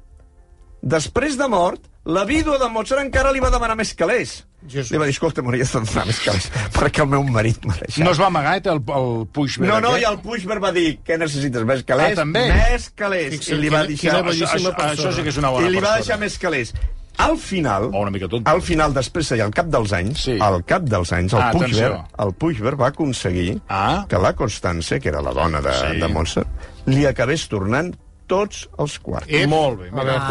[0.82, 4.40] després de mort, la vídua de Mozart encara li va demanar més calés.
[4.62, 4.92] Jesús.
[4.94, 8.04] Li va dir, escolta, m'hauries de donar més calés, perquè el meu marit m'ha deixat.
[8.06, 10.02] No es va amagar, eh, el, el Puigverd No, no, aquest?
[10.04, 12.14] i el Puigverd va dir, què necessites, més calés?
[12.14, 12.44] Ah, també?
[12.54, 13.32] Més calés.
[13.34, 14.10] Fixa't, I li va quina- deixar...
[14.14, 16.04] quina bellíssima això, això, això sí que és una bona I li va persona.
[16.04, 16.74] deixar més calés.
[17.18, 18.46] Al final, O una mica tot.
[18.48, 20.38] al final, després, i al cap dels anys, Sí.
[20.40, 22.08] al cap dels anys, el Ah, Puigverd, atenció.
[22.26, 24.06] el Puigverd va aconseguir Ah.
[24.08, 26.00] que la Constance, que era la dona de, Sí.
[26.00, 26.48] de Mozart,
[26.86, 27.94] li acabés tornant
[28.26, 29.26] tots els quarts.
[29.28, 29.46] Ep.
[29.48, 29.88] Molt bé.
[29.88, 30.04] A Mira.
[30.04, 30.22] veure,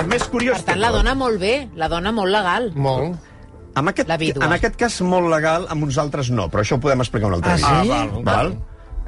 [0.00, 0.58] El més curiós...
[0.62, 2.72] Per tant, la dona molt bé, la dona molt legal.
[2.74, 3.18] molt.
[3.74, 4.44] En aquest, La vídua.
[4.44, 7.34] en aquest cas molt legal, amb uns altres no, però això ho podem explicar un
[7.38, 7.66] altre Ah, dia.
[7.82, 7.90] sí?
[7.90, 8.22] Ah, val.
[8.24, 8.58] Val?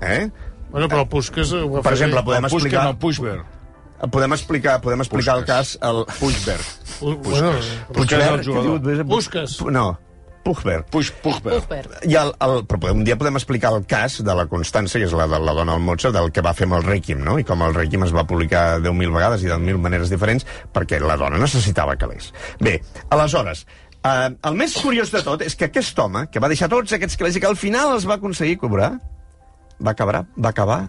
[0.00, 0.30] Eh?
[0.70, 2.24] Bueno, però el Pusques Per exemple, bé.
[2.24, 2.84] podem Puigverd, explicar...
[2.84, 3.44] no, Puigverd.
[4.10, 5.76] Podem explicar, podem explicar el cas...
[5.78, 5.90] Puskas.
[5.90, 6.04] El...
[6.20, 6.72] Puigverd.
[7.00, 7.52] U- Bueno,
[7.92, 8.80] Puigverd és el què jugador.
[8.84, 9.06] diu?
[9.08, 9.58] Puskas.
[9.60, 9.86] Pu- No,
[10.44, 10.84] Puigverd.
[10.92, 11.62] Puig, Puigverd.
[11.62, 11.86] Super.
[12.04, 15.06] I el, el, però podem, un dia podem explicar el cas de la Constància, que
[15.08, 17.38] és la de la dona del Mozart, del que va fer amb el Requiem, no?
[17.40, 21.00] I com el Requiem es va publicar 10.000 vegades i de 1.000 maneres diferents, perquè
[21.00, 22.28] la dona necessitava calés.
[22.60, 22.74] Bé,
[23.08, 23.64] aleshores,
[24.04, 27.16] eh, el més curiós de tot és que aquest home, que va deixar tots aquests
[27.16, 28.92] calés i que al final els va aconseguir cobrar,
[29.80, 30.82] va acabar, va acabar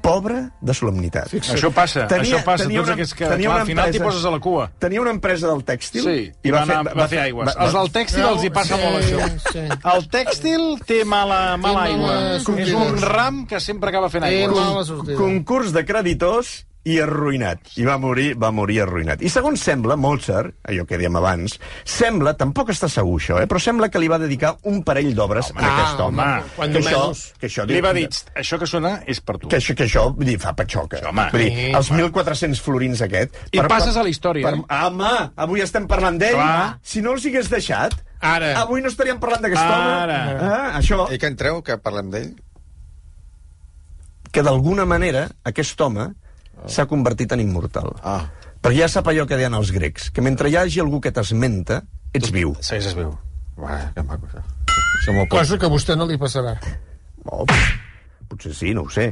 [0.00, 1.28] pobre de solemnitat.
[1.34, 4.70] Això passa, això passa, tots aquests que, clar, al final t'hi poses a la cua.
[4.78, 7.52] Tenia una empresa del tèxtil Sí, i va, anar, va, fer aigües.
[7.56, 9.28] Els del tèxtil els hi passa Sí, molt això.
[9.52, 9.66] sí.
[9.94, 12.14] El tèxtil té mala, mala Té aigua.
[12.14, 14.56] mala És un ram que sempre acaba fent aigües.
[14.56, 15.16] mala sortida.
[15.18, 17.74] concurs de creditors i arruïnat.
[17.76, 19.20] I va morir, va morir arruïnat.
[19.20, 23.60] I segons sembla, Mozart, allò que dèiem abans, sembla, tampoc està segur això, eh, però
[23.60, 26.24] sembla que li va dedicar un parell d'obres a aquest ah, home.
[26.24, 27.24] home, quan que, això, menys.
[27.40, 28.06] que això, Li va dir,
[28.40, 29.50] això que sona és per tu.
[29.52, 31.02] que això, que això dir, fa patxoca.
[31.10, 31.28] Home.
[31.34, 33.36] vull dir, els 1.400 florins aquest...
[33.52, 34.84] I passes a la història, Per, eh?
[34.86, 36.40] home, avui estem parlant d'ell.
[36.82, 38.54] Si no els hagués deixat, Ara.
[38.64, 39.96] avui no estaríem parlant d'aquest home.
[40.00, 40.20] Ara.
[40.40, 42.30] Ah, això, I què en treu, que parlem d'ell?
[44.30, 46.12] que d'alguna manera aquest home
[46.66, 47.92] s'ha convertit en immortal.
[48.02, 48.26] Ah.
[48.60, 51.82] Perquè ja sap allò que deien els grecs, que mentre hi hagi algú que t'esmenta,
[52.12, 52.54] ets viu.
[52.60, 53.14] Segueix viu.
[53.56, 54.42] Uah, que maco, això.
[55.00, 55.26] Això.
[55.32, 56.56] Cosa que a vostè no li passarà.
[57.24, 57.44] Oh,
[58.28, 59.10] potser sí, no ho sé.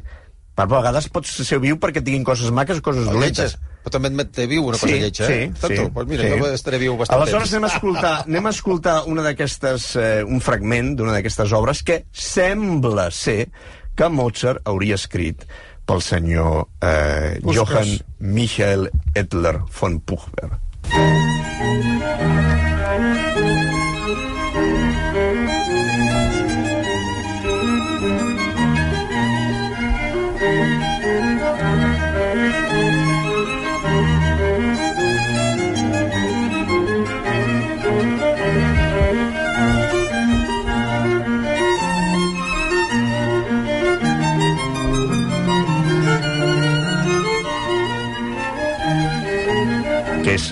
[0.58, 3.54] Per vegades pots ser viu perquè tinguin coses maques o coses O dolentes.
[3.54, 3.74] lletges.
[3.84, 5.46] Però també admet té viu una cosa lletja, eh?
[5.46, 5.84] Sí, Tanto?
[5.84, 5.90] sí.
[5.94, 6.38] Pues mira, sí.
[6.40, 7.54] jo estaré viu bastant Aleshores temps.
[7.54, 12.00] anem a escoltar, anem a escoltar una d'aquestes, eh, un fragment d'una d'aquestes obres que
[12.12, 13.48] sembla ser
[13.94, 15.46] que Mozart hauria escrit
[15.88, 17.56] pel senyor eh, Puskás.
[17.56, 20.60] Johann Michael Edler von Puchberg.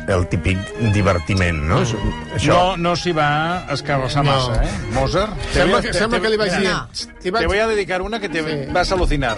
[0.09, 0.59] El típic
[0.95, 1.81] divertiment, no?
[1.83, 4.31] Això, No, no s'hi va escarrassar No.
[4.33, 4.69] massa, eh?
[4.93, 5.33] Mozart.
[5.53, 7.33] Sembla que, te- sembla te- que li vaig dir...
[7.33, 8.71] Te voy a dedicar una que te Sí.
[8.73, 9.37] vas a alucinar.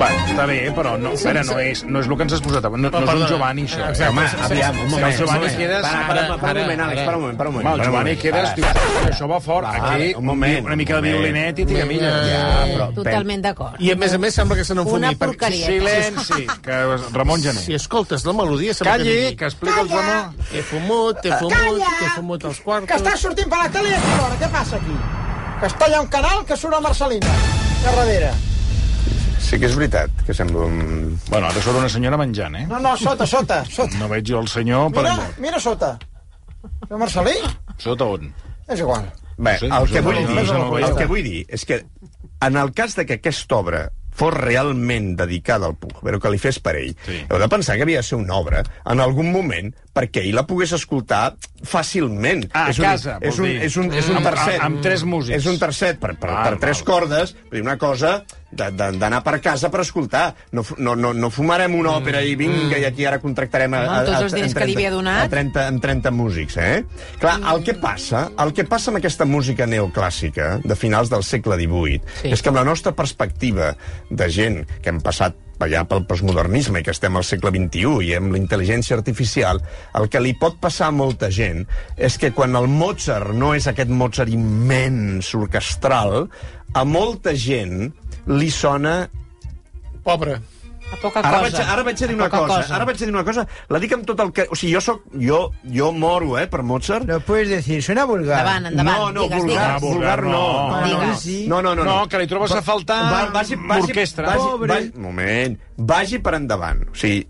[0.00, 2.64] Va, està bé, però no, sí, no, és, no és el que ens has posat.
[2.72, 3.24] No, no és un.
[3.28, 3.82] Giovanni, això.
[3.90, 4.04] Exacte.
[4.04, 4.08] Eh?
[4.08, 5.06] Home, aviam, un moment.
[5.10, 5.58] el Giovanni un moment.
[5.58, 7.04] quedes- Para, para, para, para un moment, Àlex, ara.
[7.04, 7.74] para un moment, para un moment.
[7.74, 8.54] El Giovanni quedes...
[8.56, 8.64] Diu,
[9.10, 9.66] això va fort.
[9.66, 12.10] Va, Aquí, un moment, una mica de violinet i tiramilla.
[12.30, 12.88] Ja, però...
[12.96, 13.76] Totalment d'acord.
[13.78, 15.02] I a més a més sembla que se n'enfumi.
[15.04, 15.66] Una porqueria.
[15.68, 16.80] Silenci, que
[17.20, 17.60] Ramon Jané.
[17.60, 18.72] Si escoltes la melodia...
[18.80, 20.36] Calli, que explica el Ramon.
[20.52, 22.88] He fumut, he fumut, he fumut els quartos...
[22.88, 24.40] Que està sortint per la tele i a quina hora?
[24.40, 24.96] Què passa aquí?
[25.60, 27.28] Que està allà un canal que surt a Marcelina,
[27.84, 28.32] a darrere.
[29.40, 31.16] Sí que és veritat, que sembla un...
[31.30, 32.66] Bueno, ara surt una senyora menjant, eh?
[32.70, 33.96] No, no, sota, sota, sota.
[33.98, 35.38] No veig jo el senyor per Mira, enlloc.
[35.42, 35.94] mira sota.
[36.90, 37.34] El Marcelí?
[37.80, 38.28] Sota on?
[38.68, 39.08] És igual.
[39.40, 40.96] Bé, Sí, el que no, vull no, dir, no, no, el no.
[41.00, 41.80] que vull dir és que
[42.44, 43.86] en el cas de que aquesta obra
[44.20, 47.22] fos realment dedicada al Puig, però que li fes per ell, Sí.
[47.30, 50.44] heu de pensar que havia de ser una obra en algun moment perquè ell la
[50.46, 52.46] pogués escoltar fàcilment.
[52.52, 53.56] Ah, a és un, casa, és un, dir.
[53.66, 54.60] és un, és un Amb- tercet.
[54.64, 55.36] amb tres músics.
[55.38, 56.86] És un tercet per, per, Val, per tres val.
[56.94, 60.34] cordes, una cosa d'anar per casa per escoltar.
[60.52, 63.74] No, no, no, no fumarem una òpera i vinga, i aquí ara contractarem...
[63.74, 65.26] A, Home, amb tots els diners en que li havia donat.
[65.26, 66.84] A 30, amb 30 músics, eh?
[67.20, 71.56] Clar, el que passa, el que passa amb aquesta música neoclàssica de finals del segle
[71.60, 72.32] XVIII Sí.
[72.34, 73.74] és que amb la nostra perspectiva
[74.10, 78.14] de gent que hem passat allà pel postmodernisme i que estem al segle XXI i
[78.18, 79.62] amb la intel·ligència artificial,
[79.98, 83.68] el que li pot passar a molta gent és que quan el Mozart no és
[83.70, 86.26] aquest Mozart immens, orquestral,
[86.72, 87.90] a molta gent
[88.30, 89.02] li sona
[90.00, 90.38] Pobre.
[90.90, 91.42] A poca Ara cosa.
[91.44, 93.46] vaig, ara vaig a dir A una poca cosa, ara vaig a dir una cosa,
[93.70, 94.46] la dic amb tot el que...
[94.50, 95.04] O sigui, jo soc...
[95.22, 97.06] Jo, jo moro, eh, per Mozart.
[97.08, 98.40] Lo puedes decir, suena vulgar.
[98.40, 98.98] Endavant, endavant.
[98.98, 99.82] no, no, digues, vulgar, digues.
[99.86, 100.44] vulgar no.
[100.70, 101.02] no.
[101.06, 101.44] no, sí.
[101.48, 103.00] no, no, no, No, que li trobes a faltar
[103.30, 104.32] orquestra.
[104.34, 104.72] Vagi, Pobre.
[104.74, 106.88] vagi, moment, vagi per endavant.
[106.90, 107.22] O sigui,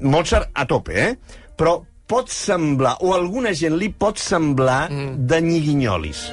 [0.00, 1.42] Mozart a tope, eh?
[1.54, 5.14] Però pot semblar, o alguna gent li pot semblar mm.
[5.28, 6.26] de nyiguinyolis.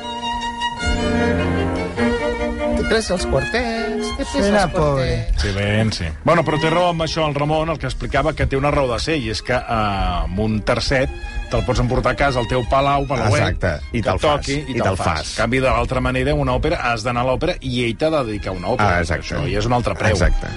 [2.75, 3.80] T'he pres els quartets,
[4.21, 5.05] els pobre.
[5.07, 5.41] quartets.
[5.41, 6.05] Silenci.
[6.23, 8.87] Bueno, però té raó amb això el Ramon, el que explicava que té una raó
[8.93, 11.09] de ser, i és que eh, amb un tercet
[11.51, 14.69] te'l pots emportar a casa al teu palau, palauet, Exacte, i que te'l toqui, fas,
[14.69, 15.33] i i te'l fas.
[15.33, 18.23] En canvi, de l'altra manera, una òpera, has d'anar a l'òpera i ell t'ha de
[18.31, 18.97] dedicar una òpera.
[18.97, 19.35] Ah, exacte.
[19.35, 20.15] Això, I és un altre preu.
[20.15, 20.47] Exacte.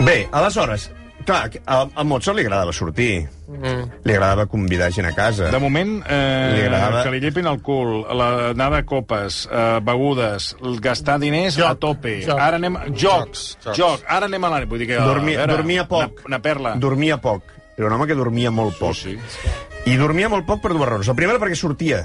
[0.00, 0.90] Bé, aleshores,
[1.26, 3.28] clar, a, a Mozart li agradava sortir.
[3.50, 3.84] Mm.
[4.06, 5.48] Li agradava convidar gent a casa.
[5.50, 9.80] De moment, eh, Li agradava- que li llepin el cul, la, anar de copes, eh,
[9.82, 12.20] begudes, gastar diners Joc, a tope.
[12.26, 12.38] joc.
[12.38, 12.76] Ara anem...
[12.90, 13.78] Jocs, Jocs, jocs.
[13.78, 14.04] joc.
[14.08, 14.60] Ara anem a la...
[14.66, 15.00] Vull dir que...
[15.00, 16.20] Dormia, a veure, dormia poc.
[16.24, 16.74] Una, una perla.
[16.76, 17.42] Dormia poc.
[17.76, 18.94] Era un home que dormia molt poc.
[18.94, 19.54] Sí, sí.
[19.90, 21.08] I dormia molt poc per dues raons.
[21.08, 22.02] La primera perquè sortia.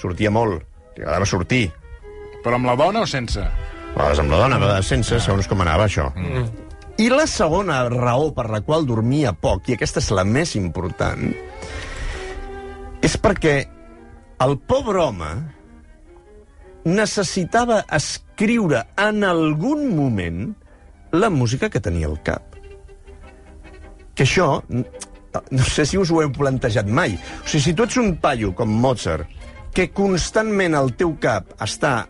[0.00, 0.64] Sortia molt.
[0.96, 1.68] Li agradava sortir.
[2.44, 3.40] Però amb la dona o sense?
[3.40, 6.08] A vegades amb la dona, a vegades sense, segons com anava això.
[6.18, 6.48] Mm.
[6.94, 11.32] I la segona raó per la qual dormia poc, i aquesta és la més important,
[13.02, 13.54] és perquè
[14.44, 15.30] el pobre home
[16.84, 20.44] necessitava escriure en algun moment
[21.14, 22.54] la música que tenia al cap.
[24.14, 27.16] Que això, no sé si us ho heu plantejat mai.
[27.42, 29.26] O sigui, si tu ets un paio com Mozart,
[29.74, 32.04] que constantment al teu cap està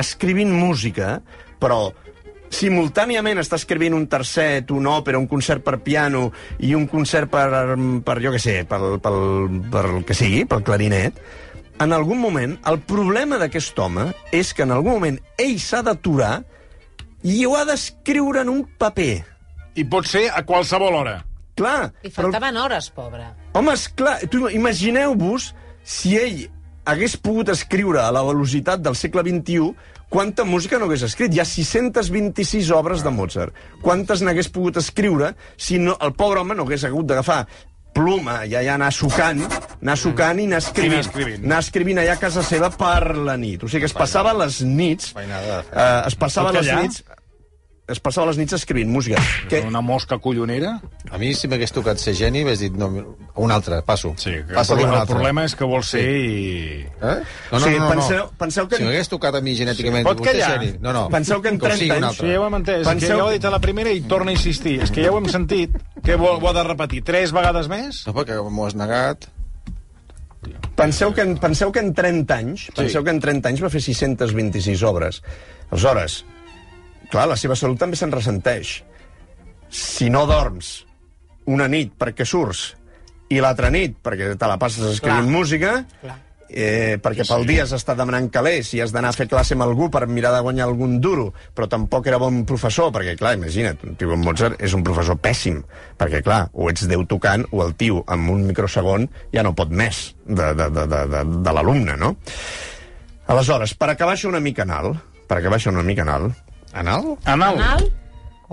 [0.00, 1.18] escrivint música,
[1.60, 1.90] però
[2.52, 6.28] simultàniament està escrivint un tercet, una òpera, un concert per piano
[6.58, 7.48] i un concert per,
[8.04, 9.18] per jo què sé, pel, pel,
[9.72, 11.18] per el que sigui, pel clarinet,
[11.82, 16.36] en algun moment, el problema d'aquest home és que en algun moment ell s'ha d'aturar
[17.26, 19.24] i ho ha d'escriure en un paper.
[19.74, 21.16] I pot ser a qualsevol hora.
[21.58, 23.26] Clar, Li faltaven hores, pobre.
[23.54, 24.20] Home, esclar,
[24.54, 25.52] imagineu-vos
[25.82, 26.44] si ell
[26.86, 29.72] hagués pogut escriure a la velocitat del segle XXI
[30.14, 31.34] quanta música no hagués escrit.
[31.34, 33.56] Hi ha 626 obres de Mozart.
[33.82, 37.40] Quantes n'hagués pogut escriure si no, el pobre home no hagués hagut d'agafar
[37.94, 39.42] pluma i allà anar sucant,
[39.80, 41.00] anar sucant i anar escrivint.
[41.00, 41.42] Anar escrivint.
[41.48, 43.66] Anar escrivint allà a casa seva per la nit.
[43.66, 45.10] O sigui que es passava les nits...
[45.18, 47.02] Eh, es passava les nits
[47.86, 49.20] es passava les nits escrivint música.
[49.50, 50.78] Que, Una mosca collonera?
[51.12, 52.88] A mi, si m'hagués tocat ser geni, hagués dit, no,
[53.36, 54.14] un altre, passo.
[54.16, 56.80] Sí, que el, Passa problema, el problema és que vol ser i...
[56.80, 57.18] Eh?
[57.52, 58.30] No, no, Sí, no, no, penseu- no.
[58.40, 60.72] penseu que- Si m'hagués tocat a mi genèticament, Pot vostè geni.
[60.80, 61.04] No, no.
[61.12, 62.22] Penseu que en Com 30 sigui un anys-.
[62.22, 62.88] Sí, ja ho hem entès.
[62.88, 63.08] Penseu...
[63.10, 64.78] Que ja ho ha dit a la primera i torna a insistir.
[64.82, 65.76] És que ja ho hem sentit.
[66.02, 68.06] Que ho, ho ha de repetir tres vegades més?
[68.08, 69.28] No, perquè m'ho has negat.
[70.74, 72.72] Penseu que, en, penseu que en 30 anys, sí.
[72.76, 75.20] penseu que en 30 anys va fer 626 obres.
[75.70, 76.24] Aleshores,
[77.10, 78.76] clar, la seva salut també se'n ressenteix.
[79.74, 80.76] Si no dorms
[81.50, 82.70] una nit perquè surts
[83.32, 85.32] i l'altra nit perquè te la passes escrivint Clar.
[85.32, 86.14] música, Clar.
[86.48, 89.64] eh, perquè pel dia has estat demanant calés i has d'anar a fer classe amb
[89.66, 93.82] algú per mirar de guanyar algun duro, però tampoc era bon professor, perquè, clar, imagina't,
[93.88, 95.62] un tio Mozart és un professor pèssim,
[95.98, 99.72] perquè, clar, o ets Déu tocant o el tio, amb un microsegon, ja no pot
[99.72, 102.14] més de, de, de, de, de, de l'alumne, no?
[103.26, 104.92] Aleshores, per acabar això una mica anal,
[105.26, 106.32] per acabar això una mica anal...
[106.74, 107.14] Anal?
[107.24, 107.54] Anal.
[107.60, 107.84] Anal?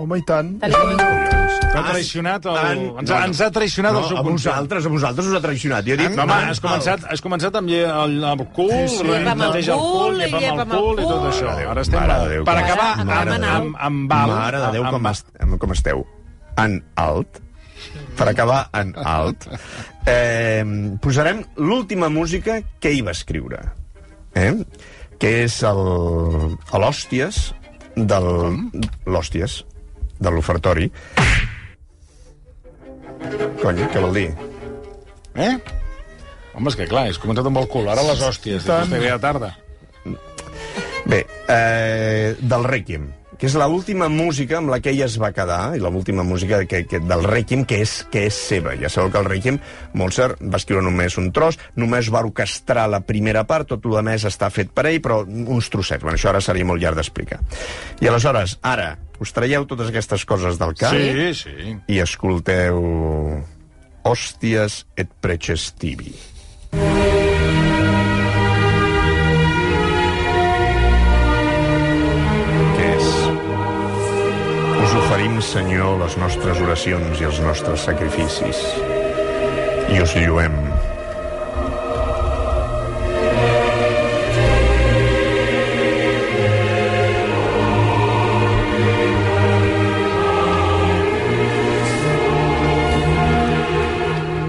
[0.00, 0.54] Home, i tant.
[0.62, 2.56] T'ha traicionat el...
[2.58, 4.54] En- Ens, ha, ens ha traicionat no, el a subconscient.
[4.54, 5.86] vosaltres, a vosaltres us ha traicionat.
[5.86, 6.14] Jo he dit...
[6.16, 9.06] No, home, has començat, has començat amb lle- el, el cul, Sí, sí.
[9.08, 11.46] Llepa amb el el cul, cul, llepa amb llepa el cul i tot això.
[11.52, 14.34] Mare Ara estem mare Déu, per com- acabar Ara, amb, amb amb, amb.
[14.34, 15.32] Mare de Déu, amb, com, est,
[15.64, 16.04] com esteu.
[16.66, 17.40] En alt.
[18.18, 19.48] Per acabar en alt.
[20.06, 20.64] Eh,
[21.02, 23.62] posarem l'última música que ell va escriure.
[24.34, 24.52] Eh?
[25.20, 25.82] Que és el,
[26.72, 27.50] a l'Hòsties
[27.96, 28.28] del...
[29.06, 29.62] L'Hòsties
[30.22, 30.88] de l'ofertori.
[33.62, 34.28] Cony, què vol dir?
[35.38, 35.54] Eh?
[36.52, 38.92] Home, és que clar, has començat amb el cul, ara les hòsties, Tant.
[38.92, 39.54] a tarda.
[41.08, 43.08] Bé, eh, del Requiem,
[43.42, 46.84] que és l'última música amb la que ella es va quedar, i l'última música que,
[46.86, 48.76] que, del Requiem que és, que és seva.
[48.78, 49.58] Ja sabeu que el Requiem,
[49.98, 54.22] Mozart va escriure només un tros, només va orquestrar la primera part, tot el més
[54.30, 56.06] està fet per ell, però uns trossets.
[56.06, 57.40] Bueno, això ara seria molt llarg d'explicar.
[57.98, 61.74] I aleshores, ara, us traieu totes aquestes coses del cap Sí, sí.
[61.90, 62.78] i escolteu
[64.06, 66.14] Hòsties et precestivi.
[66.70, 67.11] Què
[75.22, 78.58] oferim, Senyor, les nostres oracions i els nostres sacrificis.
[79.94, 80.56] I us lluem.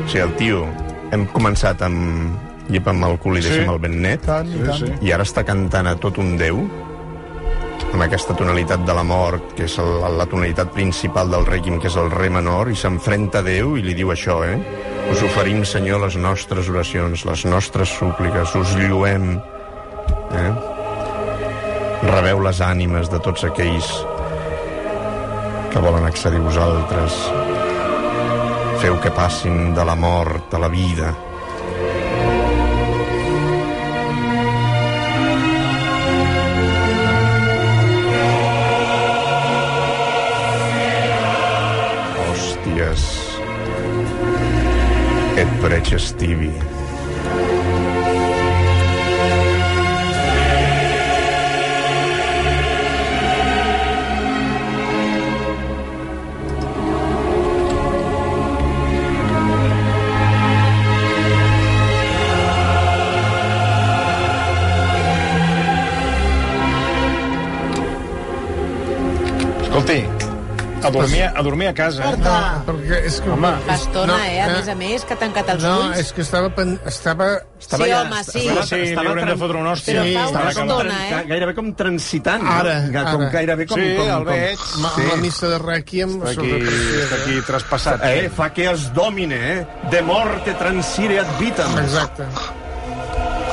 [0.03, 0.63] O sigui, el tio...
[1.13, 3.49] Hem començat amb llepa amb el cul i Sí.
[3.51, 4.23] deixem el ben net.
[4.25, 4.79] Tant, i tant.
[4.79, 4.87] sí.
[5.05, 6.63] I ara està cantant a tot un Déu,
[7.93, 11.91] amb aquesta tonalitat de la mort, que és el, la tonalitat principal del rèquim, que
[11.91, 14.57] és el re menor, i s'enfrenta a Déu i li diu això, eh?
[15.13, 19.35] Us oferim, Senyor, les nostres oracions, les nostres súpliques, us lluem,
[20.33, 20.49] eh?
[22.09, 23.91] Rebeu les ànimes de tots aquells
[25.73, 27.19] que volen accedir a vosaltres.
[28.81, 31.13] Feu que passin de la mort a la vida.
[45.63, 46.51] Et precestivi.
[69.61, 70.22] Escolti,
[70.85, 72.03] a dormir, a dormir a casa.
[72.03, 72.11] eh?
[72.15, 73.29] Berta, Perquè és que...
[73.33, 74.41] Home, Fa estona, eh?
[74.43, 75.97] A més a més, que ha tancat els No, ulls.
[76.03, 76.49] és que estava...
[76.55, 76.75] Pen...
[76.85, 77.27] estava...
[77.63, 78.41] Sí, home, sí.
[78.43, 80.01] Sí, sí, li haurem de fotre una hòstia.
[80.03, 81.21] Però fa una Estava com estona, eh?
[81.29, 82.43] Gairebé com transitant.
[82.53, 83.03] Ara, no?
[83.11, 83.29] Com ara.
[83.37, 83.79] gairebé com...
[83.79, 84.65] Sí, com, el veig.
[84.83, 85.07] Ma, Sí.
[85.09, 86.17] La missa de Requiem...
[86.21, 88.03] Està sobre aquí, està aquí traspassat.
[88.11, 89.65] Eh, fa que es domine, eh?
[89.91, 91.77] De morte transire ad vitam.
[91.79, 92.27] Exacte.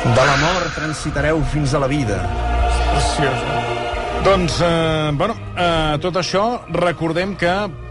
[0.00, 2.18] De la mort transitareu fins a la vida.
[2.90, 3.42] Preciós.
[4.24, 7.50] Doncs, eh, bueno, eh, tot això, recordem que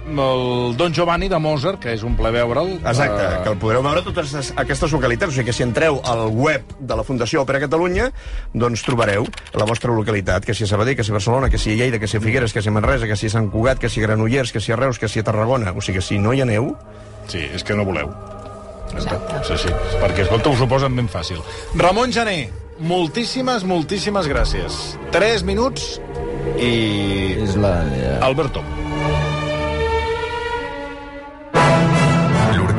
[0.09, 2.71] el Don Giovanni de Mozart, que és un ple veure'l...
[2.81, 5.29] Exacte, eh, que el podreu veure a totes es- aquestes localitats.
[5.31, 8.09] O sigui que si entreu al web de la Fundació Òpera Catalunya,
[8.53, 11.75] doncs trobareu la vostra localitat, que si a Sabadell, que si a Barcelona, que si
[11.75, 13.77] a Lleida, que si a Figueres, que si a Manresa, que si a Sant Cugat,
[13.77, 15.71] que si a Granollers, que si a Reus, que si a Tarragona.
[15.77, 16.73] O sigui que si no hi aneu,
[17.29, 18.09] Sí, és que no voleu.
[19.45, 19.69] Sí, sí,
[20.01, 21.37] perquè, escolta, us ho posen ben fàcil.
[21.77, 22.49] Ramon Jané,
[22.79, 24.79] moltíssimes, moltíssimes gràcies.
[25.13, 25.97] Tres minuts
[26.59, 26.73] i...
[27.43, 28.19] Islàndia.
[28.25, 28.63] Alberto.